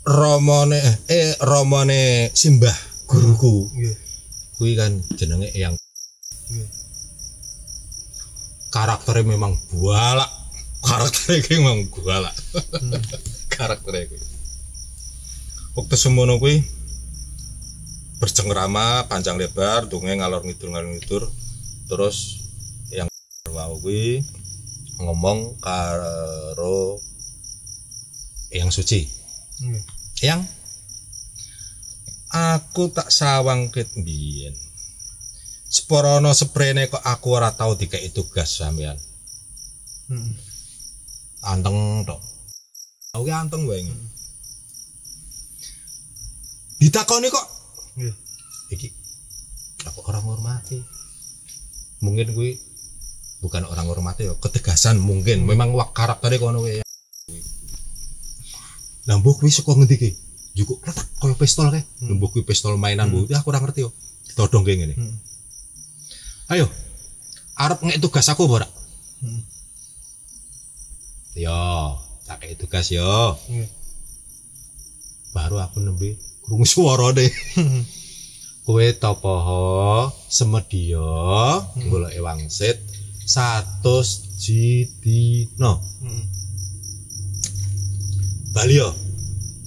romone 0.07 0.79
eh 1.11 1.35
romone 1.43 2.31
simbah 2.31 2.71
guruku 3.11 3.67
Nggih. 3.75 3.95
kuwi 4.55 4.71
kan 4.79 4.95
jenenge 5.19 5.51
yang 5.51 5.75
Nggih. 6.47 6.69
karakternya 8.71 9.27
memang 9.27 9.59
bualak 9.67 10.31
karakternya 10.79 11.59
memang 11.59 11.91
bualak 11.91 12.31
Hmm. 12.55 13.03
karakternya 13.55 14.07
kuwi 14.07 14.23
waktu 15.75 15.95
semono 15.99 16.39
kuwi 16.39 16.63
bercengkrama 18.23 19.11
panjang 19.11 19.35
lebar 19.35 19.91
dongeng 19.91 20.23
ngalor 20.23 20.39
ngidul 20.47 20.71
ngalor 20.71 20.87
ngidul 20.95 21.23
terus 21.91 22.39
yang 22.95 23.11
mau 23.51 23.75
kuwi 23.83 24.23
ngomong 25.03 25.59
karo 25.59 26.95
yang 28.55 28.71
suci. 28.71 29.03
Nggih. 29.59 29.83
yang 30.23 30.41
aku 32.31 32.87
tak 32.95 33.11
sawang 33.11 33.67
ket 33.67 33.91
mbiyen. 33.99 34.55
Seporono 35.67 36.31
seprene 36.31 36.87
kok 36.87 37.03
aku 37.03 37.35
ora 37.35 37.51
tau 37.51 37.75
dikei 37.75 38.07
tugas 38.15 38.63
sampean 38.63 38.95
Hmm. 40.07 40.37
anteng 41.43 42.07
tok. 42.07 42.21
Aku 43.11 43.27
anteng 43.27 43.67
wae 43.67 43.83
ditakoni 46.79 47.27
kok. 47.31 47.45
Nggih. 47.95 48.15
iki 48.73 48.87
aku 49.85 50.01
orang 50.09 50.25
hormati? 50.25 50.81
Mungkin 52.01 52.33
gue 52.33 52.57
bukan 53.45 53.63
orang 53.69 53.85
hormati 53.85 54.25
ya 54.25 54.33
ketegasan 54.35 54.97
mungkin. 54.97 55.45
Memang 55.45 55.71
wak 55.77 55.93
karakternya 55.93 56.41
kono 56.41 56.65
lah 59.05 59.21
mbok 59.21 59.37
kuwi 59.37 59.53
saka 59.53 59.77
ngendi 59.77 60.01
ki 60.01 60.09
juga 60.57 60.81
letak 60.89 61.05
koyo 61.21 61.37
pistol 61.37 61.69
kae. 61.69 61.85
Hmm. 62.01 62.17
mbok 62.17 62.33
kuwi 62.33 62.41
pistol 62.41 62.73
mainan 62.81 63.13
mbok. 63.13 63.29
Aku 63.37 63.53
ora 63.53 63.61
ngerti 63.61 63.85
yo. 63.85 63.93
Ditodong 64.33 64.65
kayak 64.65 64.81
gini 64.81 64.95
Hmm. 64.97 65.13
ayo 66.49 66.65
arep 67.55 67.79
ngek 67.85 68.01
tugas 68.01 68.25
aku 68.33 68.49
ora? 68.49 68.65
Hmm. 69.21 69.41
yo 71.37 72.01
tak 72.25 72.41
tugas 72.57 72.89
yo. 72.89 73.37
Nggih. 73.45 73.84
Baru 75.35 75.59
aku 75.59 75.83
nembe 75.83 76.15
krungu 76.39 76.63
deh 77.11 77.27
kowe 78.65 78.85
topoho 78.95 80.07
semedya 80.31 81.03
golek 81.91 82.15
wangsit 82.23 82.79
satus 83.27 84.07
jidina 84.39 85.75
Hmm. 86.05 86.21
bali 88.53 88.77
yo 88.77 88.89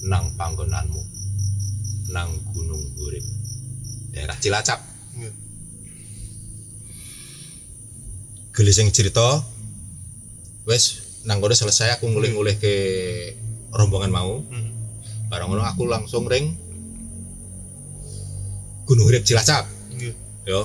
nang 0.07 0.31
panggonanmu 0.39 1.03
nang 2.15 2.31
gunung 2.55 2.79
urip 3.03 3.25
daerah 4.15 4.39
Cilacap 4.39 4.79
Nggih. 5.19 5.35
geli 8.55 8.73
sing 8.73 8.89
cerita 8.89 9.43
wes 10.65 10.85
nang 11.27 11.43
kono 11.43 11.53
selesai 11.53 11.99
aku 11.99 12.07
ngulih-ngulih 12.07 12.57
ke 12.57 12.75
rombongan 13.75 14.15
mau 14.15 14.41
Hmm. 14.47 14.68
Barang 15.29 15.49
ngono 15.49 15.63
aku 15.63 15.85
langsung 15.85 16.25
ring 16.25 16.57
gunung 18.85 19.07
urip 19.07 19.25
Cilacap 19.25 19.69
yo 20.49 20.65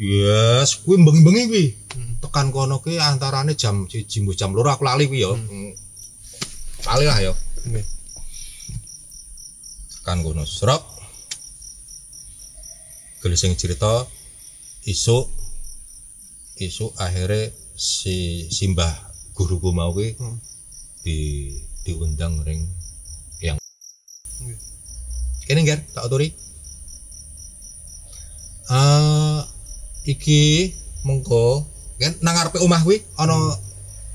yes 0.00 0.80
kuwi 0.82 0.96
bengi-bengi 1.04 1.44
kuwi 1.48 1.66
Hmm. 1.88 2.14
tekan 2.22 2.52
kono 2.54 2.78
kuwi 2.78 3.00
antarane 3.00 3.56
jam 3.56 3.88
siji 3.88 4.22
jam 4.36 4.54
loro 4.54 4.70
aku 4.70 4.84
lali 4.84 5.04
kuwi 5.04 5.20
yo 5.20 5.36
Hmm. 5.36 5.72
lali 6.86 7.04
lah 7.04 7.18
yo 7.20 7.32
Nggih. 7.66 7.84
tekan 10.00 10.24
kono 10.24 10.48
serok 10.48 10.80
gelising 13.20 13.58
cerita 13.58 14.06
isuk 14.86 15.26
isuk 16.56 16.94
akhirnya 16.96 17.52
si 17.76 18.46
simbah 18.48 18.94
guruku 19.36 19.74
mau 19.74 19.92
Hmm. 19.92 20.38
di 21.04 21.52
diundang 21.88 22.44
ring 22.44 22.68
yang 23.40 23.56
Nggih. 24.44 24.58
kene 25.48 25.64
nger 25.64 25.80
tak 25.96 26.04
aturi 26.04 26.28
eh 28.68 29.40
iki 30.04 30.68
mengko 31.08 31.64
kan 31.96 32.12
nang 32.20 32.36
ngarepe 32.36 32.60
omah 32.60 32.84
kuwi 32.84 33.00
ana 33.16 33.34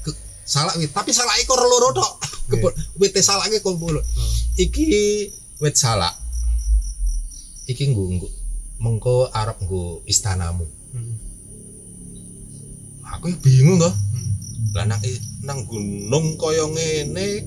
ke- 0.06 0.16
salak 0.46 0.78
kuwi. 0.78 0.88
Tapi 0.88 1.12
salak 1.12 1.36
iku 1.42 1.58
loro 1.58 1.90
tok. 1.92 2.12
Kebon 2.48 2.74
wite 3.02 3.20
salak 3.26 3.50
iki 3.50 3.66
kumpul 3.66 3.98
iki 4.62 4.86
wit 5.58 5.76
salak. 5.76 6.14
Iki 7.66 7.92
nggo 7.92 8.30
mengko 8.78 9.34
arep 9.34 9.58
nggo 9.66 10.06
istanamu. 10.06 10.70
Hmm. 10.94 11.16
aku 13.14 13.34
bingung 13.42 13.82
toh. 13.82 13.90
Hmm. 13.90 14.32
lah 14.74 14.86
nang 14.90 15.02
nang 15.46 15.60
gunung 15.70 16.38
kaya 16.38 16.66
ngene 16.66 17.46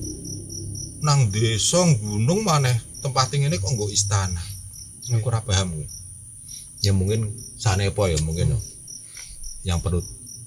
nang 1.01 1.29
desa 1.29 1.85
gunung 2.01 2.41
maneh 2.41 2.73
tempat 3.05 3.29
ngene 3.33 3.61
kok 3.61 3.69
nggo 3.69 3.87
istana. 3.93 4.41
Aku 5.13 5.29
ora 5.29 5.41
paham. 5.45 5.73
Ya 6.81 6.93
mungkin 6.93 7.33
sanepo 7.57 8.05
ya 8.05 8.17
mungkin 8.21 8.53
ya. 8.53 8.59
yang 9.73 9.79
perlu 9.81 9.99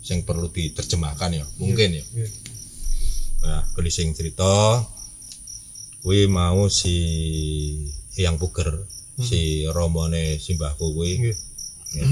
yang 0.07 0.23
perlu 0.23 0.49
diterjemahkan 0.51 1.31
ya 1.35 1.45
mungkin 1.59 2.01
ya. 2.01 2.05
Nggih. 2.05 2.31
nah 3.47 3.63
kelising 3.75 4.13
cerita. 4.13 4.85
Kuwi 6.01 6.25
mau 6.33 6.65
si 6.73 6.97
yang 8.17 8.41
puger 8.41 8.89
si 9.21 9.69
romone 9.69 10.41
simbahku 10.41 10.97
kuwi. 10.97 11.13
Nggih. 11.19 11.37
ya. 11.95 12.05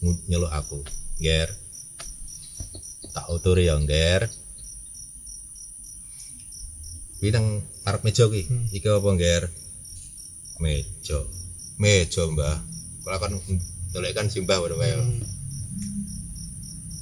Nyeluk 0.30 0.52
aku 0.52 0.80
ger. 1.20 1.48
Tak 3.10 3.26
uturi 3.32 3.66
ya 3.66 3.76
ger 3.82 4.30
kuwi 7.20 7.28
nang 7.36 7.60
arep 7.84 8.00
meja 8.00 8.24
kuwi 8.32 8.48
Hmm. 8.48 8.64
iki 8.72 8.88
apa 8.88 9.08
ger 9.20 9.44
meja 10.56 11.20
meja 11.76 12.22
mbah 12.32 12.56
kalau 13.04 13.18
kan 13.20 13.32
dolek 13.92 14.16
kan 14.16 14.26
simbah 14.32 14.56
kayak 14.64 14.96
Hmm. 14.96 15.20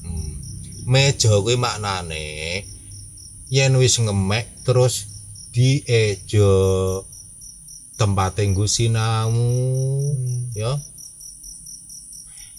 Hmm. 0.03 0.33
meja 0.91 1.31
kuwi 1.39 1.55
maknane 1.55 2.67
yen 3.47 3.79
wis 3.79 3.95
ngemek 4.03 4.67
terus 4.67 5.07
diejo 5.55 6.51
tempat 7.95 8.43
nggo 8.43 8.67
sinau 8.67 9.31
Hmm. 9.31 10.51
ya 10.59 10.75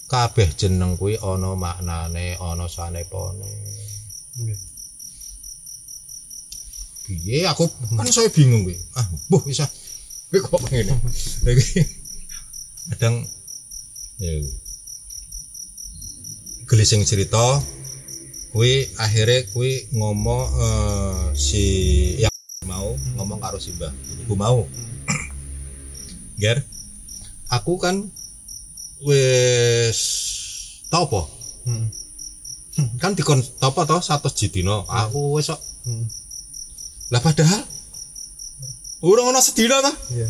kabeh 0.07 0.49
jeneng 0.55 0.95
kuwi 0.95 1.19
ana 1.19 1.59
maknane 1.59 2.39
ana 2.39 2.65
sanepone 2.71 3.51
Nggih. 4.39 4.59
Piye 7.09 7.49
aku 7.49 7.65
kan 7.97 8.05
saya 8.13 8.29
bingung 8.29 8.69
kuwi 8.69 8.77
ah 8.93 9.05
buh 9.33 9.41
bisa. 9.41 9.65
Kuwi 10.29 10.45
kok 10.45 10.61
ngene? 10.69 10.93
Kadang 12.93 13.25
ya 14.21 14.31
gelising 16.69 17.01
cerita 17.09 17.41
kuwi 18.53 18.85
akhirnya 19.01 19.49
kuwi 19.49 19.89
ngomong 19.97 20.43
eh, 20.53 21.23
si 21.33 21.65
yang 22.21 22.33
mau 22.69 22.93
ngomong 23.17 23.41
karo 23.41 23.57
si 23.57 23.73
mbah. 23.73 23.89
Ibu 24.29 24.37
mau. 24.37 24.69
Ger 26.37 26.61
aku 27.49 27.81
kan 27.81 28.05
wis 29.01 29.99
tau 30.93 31.09
apa? 31.09 31.21
Hmm. 31.65 31.89
kan 33.01 33.17
dikon 33.17 33.41
tau 33.57 33.73
apa 33.73 33.89
toh? 33.89 34.01
Satu 34.05 34.29
jidino 34.29 34.85
aku 34.85 35.41
Hmm. 35.79 36.05
Lah 37.09 37.21
padahal 37.21 37.65
urung 39.01 39.29
ana 39.33 39.41
sedina 39.41 39.81
ta? 39.81 39.93
Iya. 40.13 40.29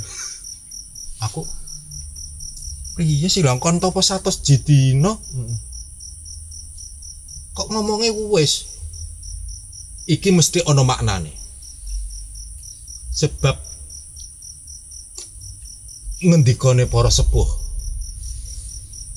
aku 1.20 1.44
iya 3.00 3.28
sih 3.28 3.44
lah 3.44 3.60
kon 3.60 3.80
topo 3.84 4.00
satu 4.00 4.32
jidino 4.32 5.20
kok 7.56 7.68
ngomongnya 7.76 8.16
wis 8.32 8.80
iki 10.10 10.34
mesti 10.34 10.66
ono 10.66 10.82
maknane. 10.82 11.38
Sebab 13.14 13.56
ngendikane 16.20 16.90
para 16.90 17.12
sepuh 17.12 17.48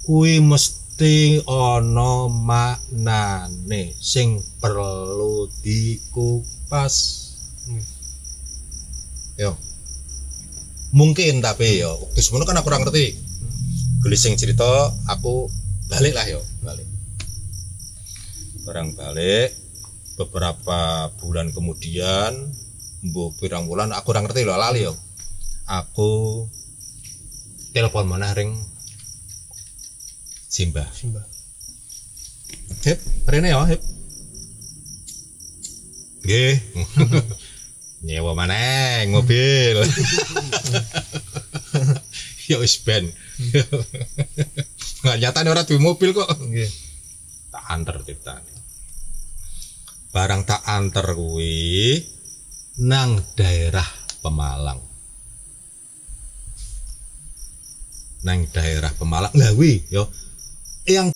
kuwi 0.06 0.42
mesti 0.42 1.42
ono 1.46 2.26
maknane 2.26 3.94
sing 3.98 4.42
perlu 4.58 5.46
dikupas 5.62 7.21
Hmm. 7.62 7.84
yo 9.38 9.52
mungkin 10.92 11.40
tapi 11.40 11.80
yo 11.80 11.94
waktu 12.12 12.44
kan 12.44 12.58
aku 12.58 12.66
kurang 12.66 12.82
ngerti 12.84 13.16
gelising 14.02 14.34
cerita 14.34 14.90
aku 15.08 15.46
balik 15.88 16.12
lah 16.12 16.26
yo 16.26 16.40
balik 16.60 16.88
barang 18.66 18.94
balik 18.98 19.50
beberapa 20.18 21.10
bulan 21.22 21.50
kemudian 21.54 22.34
bu 23.14 23.34
pirang 23.38 23.66
bulan 23.66 23.90
aku 23.94 24.12
kurang 24.12 24.26
ngerti 24.26 24.42
loh 24.46 24.58
lali 24.58 24.86
yo 24.86 24.94
aku 25.66 26.46
telepon 27.72 28.06
mana 28.10 28.34
ring 28.36 28.52
Simbah 30.52 30.84
Simbah. 30.92 31.24
Hip, 32.84 33.00
rene 33.24 33.54
ya, 33.54 33.64
hip. 33.64 33.80
Nggih. 36.26 36.54
Nyewa 38.02 38.34
maneh 38.34 39.06
mobil. 39.06 39.78
ya 42.50 42.58
wis 42.58 42.82
ben. 42.82 43.06
Nggak 45.06 45.18
nyata 45.22 45.46
ora 45.46 45.62
duwe 45.62 45.78
mobil 45.78 46.10
kok. 46.10 46.26
Tak 47.54 47.64
anter 47.70 48.02
ceritane. 48.02 48.50
Barang 50.10 50.42
tak 50.42 50.66
anter 50.66 51.14
kuwi 51.14 52.02
nang 52.82 53.22
daerah 53.38 53.86
Pemalang. 54.18 54.82
Nang 58.26 58.50
daerah 58.50 58.90
Pemalang. 58.98 59.30
Lah 59.38 59.54
wi 59.54 59.78
yo 59.94 60.10
yang 60.90 61.14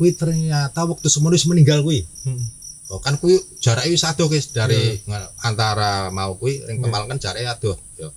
kuwi 0.00 0.16
ternyata 0.16 0.88
waktu 0.88 1.12
wis 1.12 1.44
meninggal 1.44 1.84
kuwi 1.84 2.08
Hmm. 2.24 2.57
Oh, 2.88 3.00
kan 3.04 3.20
kuwi 3.20 3.36
jaraknya 3.60 3.92
wis 3.92 4.04
adoh 4.04 4.26
guys 4.28 4.48
dari 4.50 4.96
nga- 5.04 5.32
antara 5.44 6.08
mau 6.08 6.36
kuwi 6.40 6.64
ring 6.64 6.80
Pemalang 6.80 7.08
kan 7.12 7.20
jaraknya 7.20 7.52
adoh 7.56 7.76
yo. 8.00 8.08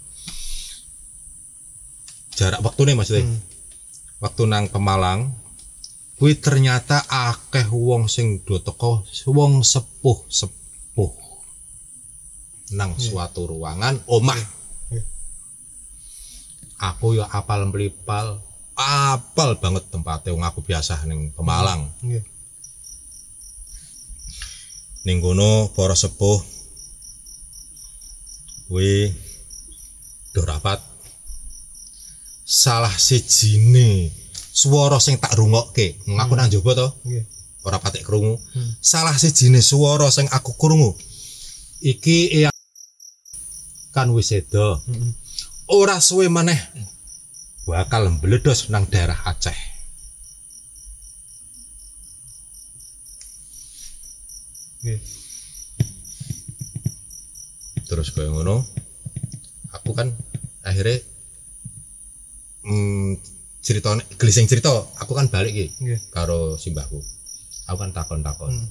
Jarak 2.36 2.64
waktunya 2.64 2.96
maksudnya. 2.96 3.28
Hmm. 3.28 3.40
waktu 4.22 4.44
nang 4.48 4.70
Pemalang 4.72 5.34
kuwi 6.16 6.38
ternyata 6.38 7.02
akeh 7.10 7.66
wong 7.68 8.06
sing 8.06 8.46
do 8.46 8.62
teko 8.62 9.04
wong 9.28 9.66
sepuh 9.66 10.20
sepuh. 10.30 11.12
Nang 12.72 12.96
suatu 12.96 13.52
ruangan 13.52 14.00
omah. 14.08 14.40
Iya. 14.88 15.04
aku 16.82 17.20
ya 17.20 17.28
apal 17.30 17.68
melipal 17.68 18.40
apal 18.80 19.60
banget 19.60 19.84
tempatnya 19.92 20.32
wong 20.32 20.46
aku 20.48 20.64
biasa 20.64 21.04
ning 21.06 21.36
Pemalang. 21.36 21.92
Nggih. 22.00 22.24
Ning 25.02 25.18
kono 25.18 25.74
para 25.74 25.98
sepuh 25.98 26.40
kuwi 28.70 29.12
do 30.34 30.42
rapat. 30.46 30.80
Salah 32.46 32.92
sijine 32.92 34.12
swara 34.52 35.00
sing 35.00 35.16
tak 35.20 35.36
rungokke. 35.40 35.96
Aku 36.20 36.36
nang 36.36 36.52
jaba 36.52 36.72
to? 36.76 36.88
Nggih. 37.08 37.26
ora 37.62 37.78
patek 37.78 38.02
krungu. 38.02 38.42
Hmm. 38.58 38.74
salah 38.82 39.14
sijine 39.14 39.62
swara 39.62 40.10
sing 40.12 40.28
aku 40.34 40.58
krungu. 40.58 40.98
Iki 41.82 42.18
eyang 42.42 42.58
kan 43.94 44.10
wis 44.14 44.30
seda 44.34 44.82
Hmm. 44.86 45.14
ora 45.70 46.02
suwe 46.02 46.28
maneh. 46.30 46.58
Bakal 47.68 48.10
mbledos 48.18 48.68
nang 48.74 48.90
daerah 48.90 49.22
Aceh 49.24 49.71
Nggih. 54.82 55.02
terus 57.86 58.08
kaya 58.16 58.32
ngono 58.32 58.64
aku 59.70 59.92
kan 59.92 60.08
akhirnya 60.64 61.04
hmm, 62.64 63.20
cerita 63.60 63.92
gelising 64.16 64.48
cerita 64.48 64.72
aku 64.96 65.12
kan 65.12 65.28
balik 65.28 65.52
iki 65.52 65.68
Nggih. 65.84 66.00
karo 66.10 66.56
simbahku 66.56 66.98
aku 67.68 67.78
kan 67.78 67.92
takon-takon 67.92 68.52
Hmm. 68.52 68.68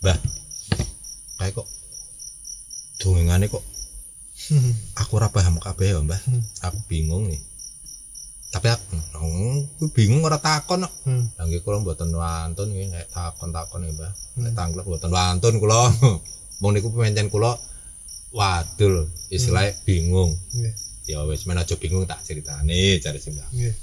mbah 0.00 0.18
kayak 1.36 1.58
kok 1.58 1.68
dongengane 2.98 3.50
kok 3.50 3.64
Hmm. 4.46 4.72
aku 4.94 5.16
ora 5.18 5.28
paham 5.28 5.58
kabeh 5.58 5.90
ya 5.90 6.00
mbah 6.00 6.20
Hmm. 6.22 6.40
aku 6.62 6.78
bingung 6.86 7.26
nih 7.26 7.40
tapi 8.54 8.70
aku 8.70 8.94
hmm, 9.18 9.82
aku 9.82 9.84
bingung 9.90 10.22
ora 10.22 10.38
takon 10.38 10.86
kok 10.86 10.94
Hmm. 11.02 11.26
Langge 11.34 11.58
kula 11.66 11.82
mboten 11.82 12.14
wantun 12.14 12.70
nggih 12.70 12.86
nek 12.86 13.10
takon-takon 13.10 13.82
ya, 13.82 13.90
Mbah. 13.90 14.12
Nek 14.38 14.52
Hmm. 14.54 14.54
tanglet 14.54 14.86
mboten 14.86 15.10
wantun 15.10 15.58
kula. 15.58 15.90
Wong 16.62 16.70
niku 16.70 16.94
pemencen 16.94 17.26
kula 17.34 17.58
wadul, 18.30 19.10
istilahnya 19.34 19.74
bingung. 19.82 20.38
Nggih. 20.54 20.74
Ya 21.10 21.26
wis 21.26 21.42
men 21.50 21.58
aja 21.58 21.74
bingung 21.74 22.06
tak 22.06 22.22
critane 22.22 23.02
cari 23.02 23.18
sing 23.18 23.34
Mbah. 23.34 23.50
Nggih. 23.50 23.74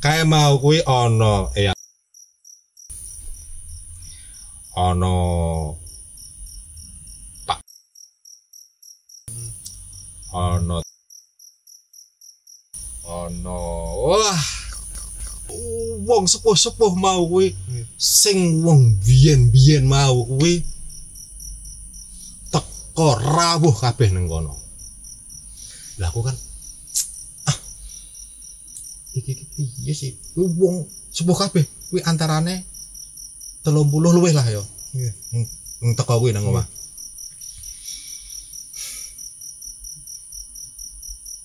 Kae 0.00 0.24
mau 0.24 0.56
kuwi 0.56 0.80
ana 0.88 1.52
ya 1.52 1.76
ana 4.72 5.16
Pak 7.44 7.60
ana 10.32 10.85
ana 13.26 13.54
wah 14.06 14.40
wong 16.06 16.24
sepuh-sepuh 16.26 16.94
mau 16.94 17.26
kuwi 17.26 17.50
Nggih. 17.54 17.86
sing 17.98 18.38
wong 18.62 18.98
biyen-biyen 19.02 19.82
mau 19.82 20.22
kuwi 20.22 20.62
teko 22.50 23.08
rawuh 23.16 23.74
kabeh 23.74 24.10
ning 24.10 24.26
kono. 24.26 24.54
Lah 25.98 26.08
aku 26.10 26.20
kan 26.22 26.36
ah 27.46 27.56
iki 29.14 29.32
piye 29.54 29.92
sih? 29.92 30.12
Wong 30.36 30.86
sepuh 31.10 31.34
kabeh 31.34 31.64
kuwi 31.90 32.02
antarane 32.04 32.62
30 33.64 33.74
luwih 33.90 34.30
lah 34.30 34.46
ya. 34.46 34.62
Nggih. 34.94 35.12
Wong- 35.34 35.50
Wong 35.82 35.92
teko 35.94 36.20
kuwi 36.20 36.30
nang 36.30 36.46
omah. 36.46 36.66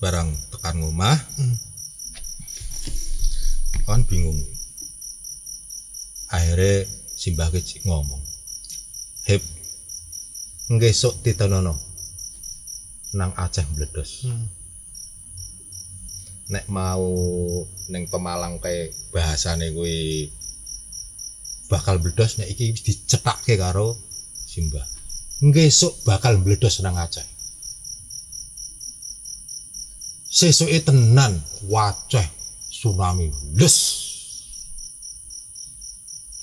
Barang 0.02 0.34
tekan 0.50 0.82
omah, 0.82 1.14
Hmm. 1.38 1.54
Bingung. 4.12 4.36
Akhirnya 6.36 6.84
simbah 7.22 7.48
kecil 7.54 7.86
ngomong 7.86 8.18
hep 9.30 9.46
ngesuk 10.74 11.22
titenono 11.22 11.78
nang 13.14 13.32
Aceh 13.38 13.62
meledos 13.70 14.26
Hmm. 14.26 14.50
nek 16.50 16.66
mau 16.68 17.06
neng 17.94 18.10
Pemalang 18.10 18.58
kayak 18.58 18.92
bahasane 19.14 19.70
kuwi 19.72 20.28
bakal 21.70 22.02
meledos 22.02 22.42
nek 22.42 22.50
iki 22.50 22.74
wis 22.74 22.84
dicetakke 22.84 23.56
karo 23.56 23.94
simbah 24.50 24.84
ngesuk 25.46 25.94
bakal 26.04 26.42
meledos 26.42 26.82
nang 26.82 26.98
Aceh. 26.98 27.24
Sesuke 30.32 30.82
tenan 30.82 31.38
waceh 31.70 32.41
tsunami 32.82 33.30
les 33.62 33.78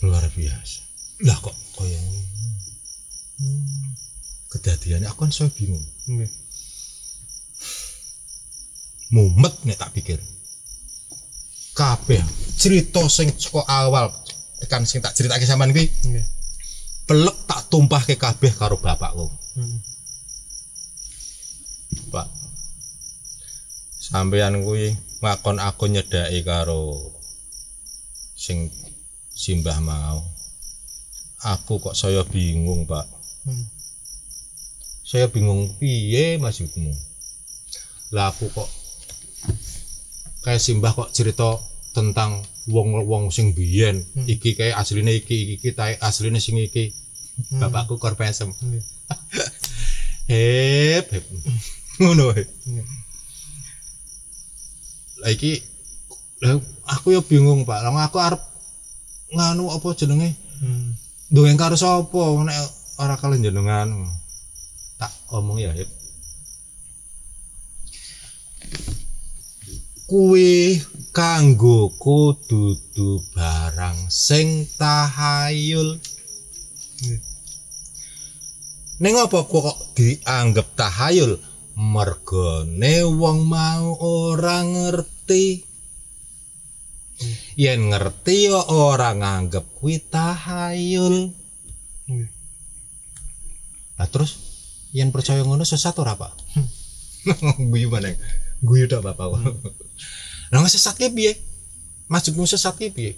luar 0.07 0.23
biasa 0.31 0.81
lah 1.27 1.35
kok 1.43 1.57
kaya 1.75 1.99
ngono 1.99 2.23
hmm. 3.43 3.91
kedadiannya 4.55 5.11
aku 5.11 5.27
kan 5.27 5.35
saya 5.35 5.51
bingung 5.51 5.83
Nggih. 6.07 6.31
mumet 9.11 9.55
nek 9.67 9.83
tak 9.83 9.91
pikir 9.99 10.23
kabeh 11.75 12.23
cerita 12.55 13.03
sing 13.11 13.35
saka 13.35 13.67
awal 13.67 14.07
tekan 14.63 14.87
sing 14.87 15.03
tak 15.03 15.19
critake 15.19 15.43
sampean 15.43 15.75
kuwi 15.75 15.91
Nggih. 16.07 16.23
pelek 17.11 17.39
tak 17.51 17.67
tumpahke 17.67 18.15
kabeh 18.15 18.55
karo 18.55 18.79
bapakku 18.79 19.27
Hmm. 19.59 19.83
Sampean 24.09 24.65
kuwi 24.65 24.97
ngakon 25.21 25.61
aku 25.61 25.85
nyedaki 25.93 26.41
karo 26.41 26.97
sing 28.33 28.73
simbah 29.37 29.79
mau. 29.85 30.25
Aku 31.39 31.79
kok 31.79 31.95
saya 31.95 32.25
bingung 32.27 32.89
Pak. 32.89 33.07
Hmm. 33.47 33.65
saya 35.09 35.25
bingung 35.33 35.73
piye 35.81 36.37
maksudmu? 36.37 36.93
Lah 38.13 38.29
aku 38.33 38.51
kok 38.53 38.69
kayak 40.45 40.61
simbah 40.61 40.93
kok 40.93 41.13
cerita 41.17 41.57
tentang 41.97 42.45
wong-wong 42.69 43.29
sing 43.29 43.53
biyen. 43.53 44.01
Hmm. 44.17 44.25
iki 44.25 44.57
kayak 44.57 44.81
asline 44.81 45.21
iki 45.21 45.37
iki 45.45 45.55
kita 45.61 46.01
asline 46.01 46.41
sing 46.41 46.57
iki. 46.57 46.91
Hmm. 47.53 47.61
bapakku 47.61 48.01
korpesem. 48.01 48.51
Nggih. 48.57 48.85
hep 50.29 51.07
hep 51.13 51.25
ngono 52.01 52.37
lah 55.23 56.57
aku 56.89 57.13
ya 57.15 57.21
bingung 57.23 57.67
Pak 57.67 57.83
lah 57.83 57.93
aku 58.07 58.19
arep 58.23 58.43
nganu 59.35 59.73
apa 59.73 59.89
jenenge 59.95 60.35
Hmm. 60.59 60.91
dongeng 61.31 61.55
karo 61.55 61.79
sapa 61.79 62.19
nek 62.43 62.59
ora 62.99 63.15
kalian 63.15 63.47
jenengan 63.47 63.87
tak 64.99 65.15
omong 65.31 65.63
ya 65.63 65.71
hep 65.71 65.87
kuwi 70.11 70.83
kanggoku 71.15 72.35
dudu 72.51 73.23
barang 73.39 74.11
sing 74.11 74.67
tahayul 74.75 75.95
Nggih. 76.99 77.21
Ning 78.99 79.15
apa 79.15 79.47
kok 79.47 79.95
dianggep 79.95 80.75
tahayul? 80.75 81.39
Mergone 81.79 83.07
wong 83.07 83.47
mau 83.47 83.95
ora 84.03 84.67
ngerti. 84.67 85.63
Yen 87.55 87.95
ngerti 87.95 88.51
ya 88.51 88.67
ora 88.75 89.15
nganggep 89.15 89.79
kuwi 89.79 90.03
tahayul. 90.03 91.31
Lah 93.95 94.09
terus 94.11 94.43
yen 94.91 95.15
percaya 95.15 95.47
ngono 95.47 95.63
sesat 95.63 95.95
ora, 96.03 96.19
Pak? 96.19 96.35
Guyu 97.71 97.87
maneh. 97.95 98.19
Guyu 98.59 98.91
tok 98.91 99.07
Bapak. 99.07 99.39
Lah 100.51 100.59
nggak 100.59 100.75
sesat 100.75 100.99
ki 100.99 101.15
piye? 101.15 101.39
Maksudmu 102.11 102.43
sesat 102.43 102.75
ki 102.75 102.91
piye? 102.91 103.15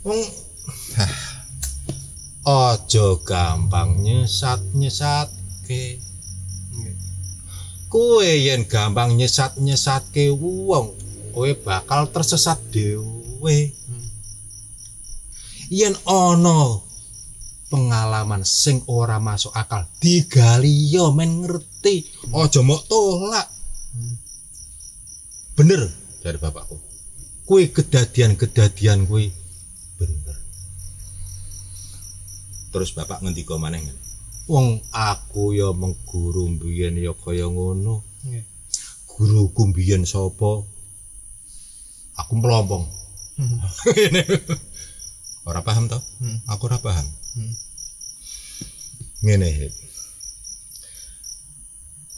Wong 0.00 0.24
Ojo 2.46 3.20
gampang 3.20 4.00
nyesat-nyesatke. 4.00 5.36
Nggih. 5.66 6.15
Kowe 7.96 8.28
yen 8.28 8.68
gampang 8.68 9.16
nyesat-nyesatke 9.16 10.28
wong, 10.36 10.92
kowe 11.32 11.50
bakal 11.64 12.12
tersesat 12.12 12.60
dhewe. 12.68 13.72
Yen 15.72 15.96
ana 16.04 16.76
pengalaman 17.72 18.44
sing 18.44 18.84
ora 18.84 19.16
masuk 19.16 19.48
akal 19.56 19.88
digali 19.96 20.92
yo 20.92 21.08
men 21.16 21.40
ngerti. 21.40 22.04
Aja 22.36 22.60
mok 22.60 22.84
tolak. 22.84 23.48
Bener? 25.56 25.88
Dari 26.20 26.36
bapakku. 26.36 26.76
Kue 27.48 27.72
kedadian-kedadian 27.72 29.08
kue 29.08 29.32
bener. 29.96 30.36
Terus 32.76 32.92
bapak 32.92 33.24
ngendika 33.24 33.56
maneh 33.56 33.88
ngene 33.88 34.05
wong 34.46 34.66
aku 34.90 35.52
ya 35.52 35.74
mengguru 35.74 36.46
mbiyen 36.48 36.94
ya 36.96 37.10
kaya 37.12 37.46
ngono 37.46 38.02
Nggih. 38.22 38.44
guruku 39.10 39.62
mbiyen 39.66 40.06
sapa 40.06 40.62
aku 42.16 42.32
melompong 42.34 42.86
Hmm. 43.36 43.60
ora 45.44 45.60
paham 45.60 45.86
toh 45.86 46.00
Hmm. 46.18 46.40
aku 46.48 46.62
ora 46.66 46.78
paham 46.78 47.04
Hmm. 47.36 47.52
ngene 49.20 49.68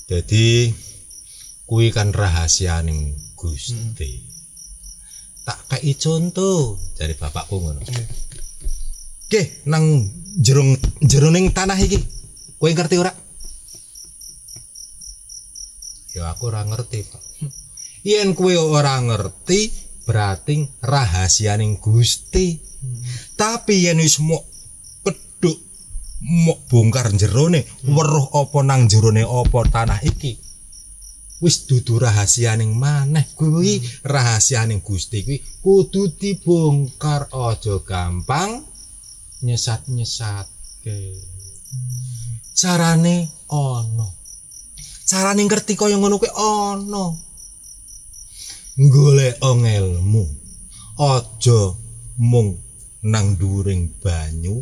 jadi 0.07 0.73
kuwi 1.65 1.91
kan 1.91 2.13
rahasianing 2.13 3.13
Gusti 3.35 4.25
tak 5.43 5.59
kei 5.67 5.95
contoh 5.95 6.77
dari 6.95 7.13
bapakku 7.13 7.57
ngono 7.57 7.81
Nggih. 7.81 8.07
Oke, 9.29 9.43
nang 9.69 9.85
jerung 10.41 10.73
jeroning 11.05 11.53
tanah 11.53 11.77
iki. 11.77 12.01
Kowe 12.59 12.71
ngerti 12.75 12.99
ora? 12.99 13.15
Ya 16.19 16.35
aku 16.35 16.51
ora 16.51 16.67
ngerti, 16.67 17.07
Pak. 17.07 17.23
Yen 18.03 18.35
kowe 18.35 18.51
ora 18.51 18.99
ngerti, 18.99 19.71
berarti 20.03 20.67
rahasianing 20.83 21.79
Gusti. 21.79 22.59
Tapi 23.39 23.87
yen 23.87 24.03
wis 24.03 24.19
mok 24.19 24.43
peduk 25.07 25.55
mok 26.27 26.67
bongkar 26.67 27.15
jerone, 27.15 27.63
weruh 27.87 28.27
apa 28.35 28.59
nang 28.67 28.91
jerone 28.91 29.23
apa 29.23 29.59
tanah 29.71 30.03
iki. 30.03 30.35
Wis 31.39 31.71
dudu 31.71 32.03
rahasianing 32.03 32.75
maneh 32.75 33.23
kuwi 33.39 33.79
rahasianing 34.03 34.83
Gusti 34.83 35.23
kuwi 35.23 35.39
kudu 35.63 36.11
dibongkar 36.19 37.31
aja 37.31 37.79
gampang 37.87 38.67
nyesat-nyesat 39.47 40.51
ke 40.83 41.15
carane 42.59 43.47
ono. 43.55 44.19
Carane 45.07 45.47
ngerti 45.47 45.79
kaya 45.79 45.95
ngono 45.95 46.19
kuwi 46.19 46.31
ono. 46.35 47.05
Golek 48.79 49.39
ngelmu 49.39 50.25
aja 50.99 51.61
mung 52.19 52.59
nang 53.07 53.39
dhuwuring 53.39 54.03
banyu 54.03 54.59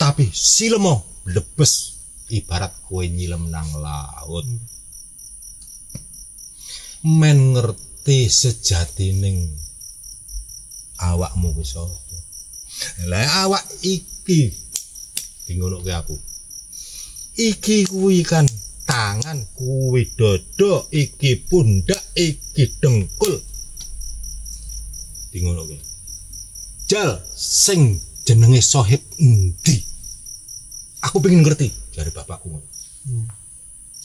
tapi 0.00 0.24
silemo 0.32 1.04
lebes 1.28 1.72
ibarat 2.32 2.72
kowe 2.88 3.04
nyilem 3.04 3.52
nang 3.52 3.68
laut. 3.76 4.48
Men 7.04 7.52
ngerti 7.52 8.32
sejatining 8.32 9.52
awakmu 10.96 11.52
wis 11.60 11.76
apa 11.76 12.16
lah 13.08 13.44
awak 13.44 13.64
iki 13.84 14.52
dingonoke 15.44 15.92
aku 15.92 16.16
iki 17.36 17.84
kuwi 17.86 18.24
kan 18.24 18.48
tangan 18.88 19.44
kuwi 19.56 20.08
dodo 20.16 20.88
iki 20.92 21.36
pundak 21.48 22.02
iki 22.16 22.68
dengkul. 22.80 23.40
Dingonoke 25.32 25.76
jal 26.88 27.20
sing 27.36 28.00
jenenge 28.24 28.60
sohib 28.64 29.00
endi. 29.20 29.76
Aku 31.04 31.20
pengen 31.22 31.44
ngerti 31.46 31.70
dari 31.94 32.10
bapakku 32.10 32.50
ngono. 32.50 32.66
Hmm. 33.06 33.26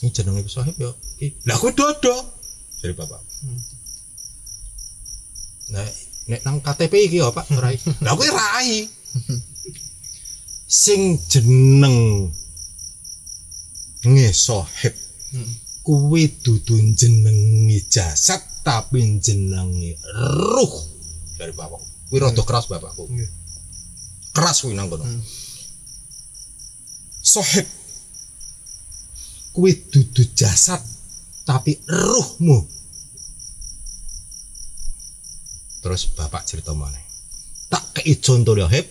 ini 0.01 0.09
jenenge 0.13 0.45
sohib 0.45 0.77
ya 0.77 0.93
lah 1.49 1.57
kuwi 1.57 1.73
dodo 1.73 2.15
dari 2.81 2.93
bapak 2.93 3.21
Hmm. 3.41 3.57
nah 5.73 5.87
nek 6.29 6.45
nang 6.45 6.61
KTP 6.61 7.09
iki 7.09 7.17
ya 7.25 7.33
Pak 7.33 7.49
rai 7.57 7.73
lah 8.05 8.13
kuwi 8.13 8.29
rai 8.29 8.85
sing 10.69 11.17
jeneng 11.25 12.29
ngesohib 14.05 14.95
Hmm. 15.31 15.47
kuwi 15.87 16.27
dudu 16.43 16.75
jenengi 16.99 17.87
jasad 17.87 18.43
tapi 18.67 18.99
jenengi 19.23 19.95
ruh. 20.19 20.75
Dari 21.39 21.55
bapakku. 21.55 21.87
Kuwi 22.11 22.19
rada 22.19 22.43
keras 22.43 22.67
bapakku. 22.67 23.07
Nggih. 23.07 23.31
keras 24.35 24.67
kuwi 24.67 24.75
nang 24.75 24.91
kono. 24.91 25.07
Hmm. 25.07 25.23
sohib 27.23 27.63
kuwi 29.55 29.71
dudu 29.87 30.27
jasad 30.35 30.83
tapi 31.47 31.79
ruhmu. 31.87 32.67
Terus 35.81 36.11
bapak 36.11 36.43
cerita 36.43 36.75
mana 36.75 36.99
tak 37.71 38.03
kei 38.03 38.19
contoh 38.19 38.59
ya 38.59 38.67
heb 38.67 38.83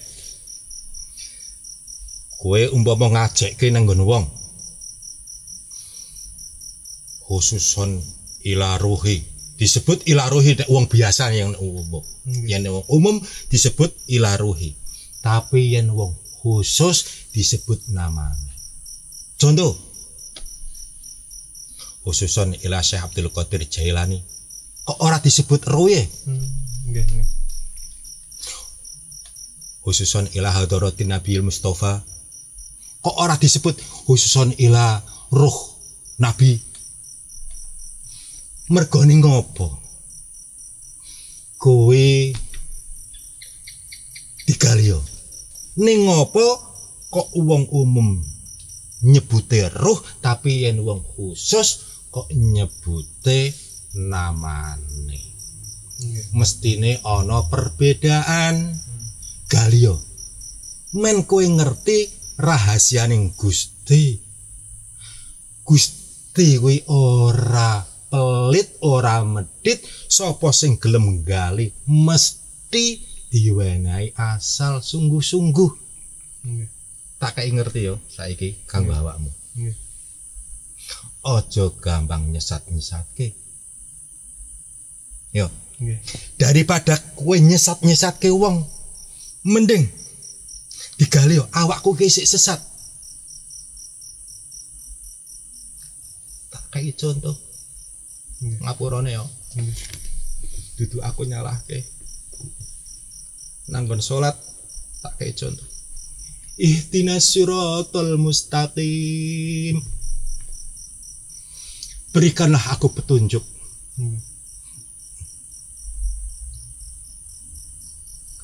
kue 2.40 2.64
umpama 2.73 3.12
ngajak 3.12 3.61
ke 3.61 3.68
nang 3.68 3.85
wong 3.85 4.39
khususon 7.31 8.03
ila 8.43 8.75
ruhi 8.83 9.23
disebut 9.55 10.03
ila 10.11 10.27
ruhi 10.27 10.59
nek 10.59 10.66
wong 10.66 10.90
biasa 10.90 11.31
yang 11.31 11.55
umum 11.62 12.03
yang 12.51 12.66
wong 12.66 12.83
umum 12.90 13.16
disebut 13.47 13.95
ila 14.19 14.35
ruhi 14.35 14.75
tapi 15.23 15.77
yang 15.77 15.93
wong 15.93 16.16
khusus 16.40 17.29
disebut 17.37 17.93
namanya. 17.93 18.57
Contoh. 19.37 19.77
Khususon 22.01 22.57
ila 22.64 22.81
Syekh 22.81 23.05
Abdul 23.05 23.29
Qadir 23.29 23.69
Jailani. 23.69 24.16
Kok 24.88 24.99
ora 25.05 25.21
disebut 25.21 25.69
ruhi 25.69 26.01
Hmm. 26.25 26.49
Nggih, 26.90 27.05
nggih. 27.05 27.29
khususon 29.85 30.29
ila 30.33 30.51
hadaratin 30.57 31.12
Nabi 31.12 31.40
Mustafa. 31.45 32.01
Kok 33.05 33.16
ora 33.21 33.37
disebut 33.37 33.77
khususon 34.09 34.57
ila 34.57 35.05
ruh 35.29 35.57
Nabi 36.21 36.57
mergoni 38.70 39.18
ngopo? 39.18 39.66
Kowe 41.59 42.06
digalio 44.46 44.98
ning 45.83 46.06
ngopo 46.06 46.46
kok 47.11 47.28
wong 47.35 47.66
umum 47.74 48.22
nyebute 49.11 49.68
ruh 49.74 49.98
tapi 50.22 50.64
yen 50.64 50.78
wong 50.87 51.02
khusus 51.02 51.68
kok 52.14 52.30
nyebute 52.30 53.50
namane? 54.09 55.20
Mestine 56.33 57.02
ana 57.04 57.44
perbedaan. 57.50 58.78
Galio 59.50 59.98
men 60.94 61.26
kowe 61.26 61.42
ngerti 61.42 62.06
rahasianing 62.38 63.35
Gusti? 63.35 64.14
Gusti 65.66 66.54
kuwi 66.62 66.87
ora 66.87 67.89
pelit 68.11 68.68
ora 68.83 69.23
medit 69.23 69.79
sapa 70.11 70.51
sing 70.51 70.77
gelem 70.83 71.23
gali 71.23 71.70
mesti 71.87 72.99
diwenehi 73.31 74.18
asal 74.18 74.83
sungguh-sungguh. 74.83 75.70
Tak 77.23 77.38
kayak 77.38 77.55
ngerti 77.55 77.87
yo 77.87 78.03
saiki 78.11 78.66
kanggo 78.66 78.96
awakmu. 78.96 79.31
Nggih. 79.55 79.77
aja 81.20 81.68
gampang 81.85 82.33
nyesat-nyesatke 82.33 83.37
yo. 85.37 85.46
Daripada 86.37 86.96
kue 87.16 87.40
nyesat-nyesat 87.40 88.20
ke 88.20 88.33
wong 88.33 88.64
mending 89.44 89.88
digali 90.96 91.40
yo 91.40 91.44
awakku 91.53 91.92
ki 91.92 92.09
isih 92.09 92.27
sesat. 92.27 92.61
Tak 96.51 96.64
kayak 96.73 96.96
contoh 96.96 97.50
Nggih. 98.40 98.61
ngapurane 98.64 99.11
yo. 99.12 99.24
Nggih. 99.57 99.76
dudu 100.81 100.98
aku 101.05 101.29
nyalahke. 101.29 101.85
Nanggon 103.68 104.00
salat 104.00 104.37
tak 105.05 105.16
kayak 105.20 105.37
contoh. 105.37 105.68
Ihdinas 106.61 107.24
siratal 107.24 108.16
mustaqim. 108.16 109.76
Berikanlah 112.11 112.74
aku 112.74 112.92
petunjuk. 112.92 113.44
Nggih. 114.00 114.31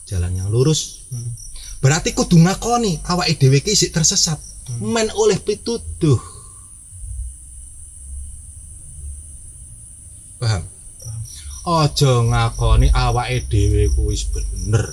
jalan 0.07 0.39
yang 0.39 0.49
lurus. 0.49 1.11
Hmm. 1.11 1.35
berarti 1.83 2.17
kudu 2.17 2.39
ngakoni 2.41 3.03
awake 3.11 3.37
dhewe 3.37 3.59
ki 3.61 3.75
isih 3.75 3.91
tersesat. 3.93 4.39
Men 4.83 5.11
oleh 5.15 5.39
pituduh 5.39 6.19
aja 11.67 12.23
ngakoni 12.31 12.87
awake 12.95 13.43
dhewe 13.51 13.91
ku 13.95 14.07
wis 14.09 14.23
bener 14.31 14.87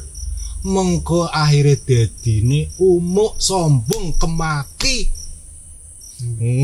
mengko 0.65 1.29
akhire 1.29 1.77
dadine 1.77 2.71
umuk 2.81 3.38
sombong 3.38 4.17
kemaki 4.17 5.07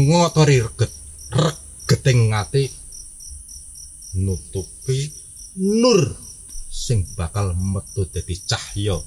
ngotori 0.10 0.64
reget 0.66 0.92
regeting 1.30 2.32
ngati 2.32 2.64
nutupi 4.18 4.98
nur 5.60 6.02
sing 6.72 7.06
bakal 7.14 7.54
metu 7.54 8.04
dadi 8.10 8.36
cahya 8.50 8.98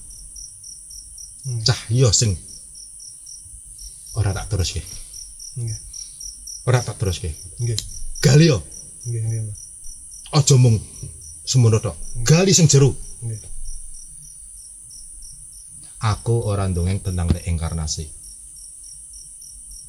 Hmm. 1.43 1.59
cahya 1.67 2.07
sing 2.15 2.39
ora 4.15 4.31
tak 4.31 4.47
teruske 4.47 4.79
Nggih. 5.59 5.75
ora 6.71 6.79
tak 6.79 6.95
teruske 7.03 7.35
Nggih. 7.59 7.75
gali 8.23 8.47
yo 8.47 8.63
Nggih, 9.03 9.23
nggih. 9.27 9.43
Aja 10.33 10.57
mung 10.57 10.81
semono 11.45 11.79
tok. 11.79 11.97
Gali 12.25 12.53
sing 12.57 12.67
jero 12.67 12.93
aku 16.03 16.43
ora 16.51 16.67
ndongeng 16.67 16.99
tentang 16.99 17.31
reinkarnasi. 17.31 18.11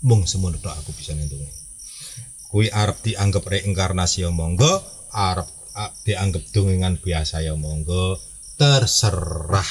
Mung 0.06 0.28
semono 0.30 0.60
tok 0.62 0.76
aku 0.78 0.92
bisa 0.94 1.16
ndongeng. 1.18 1.50
Kuwi 2.54 2.70
arep 2.70 3.02
dianggap 3.02 3.50
reinkarnasi 3.50 4.22
ya 4.22 4.30
monggo 4.30 4.70
arep 5.10 5.50
a- 5.74 5.90
dianggap 6.06 6.44
dongengan 6.54 7.02
biasa 7.02 7.42
ya 7.42 7.58
monggo 7.58 8.22
terserah. 8.62 9.66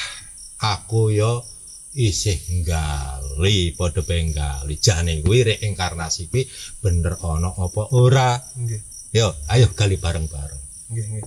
Aku 0.63 1.15
yo 1.15 1.47
isih 1.93 2.39
nggali 2.65 3.77
padha 3.77 4.01
penggali 4.03 4.81
jane 4.81 5.21
kuwi 5.23 5.45
reinkarnasi 5.47 6.27
kuwi 6.33 6.49
bener 6.83 7.15
ana 7.21 7.53
apa 7.53 7.83
ora? 7.95 8.41
Nggih. 8.59 8.81
yo 9.13 9.29
ayo 9.53 9.69
gali 9.77 10.01
bareng-bareng 10.01 10.62
Nggih. 10.93 11.25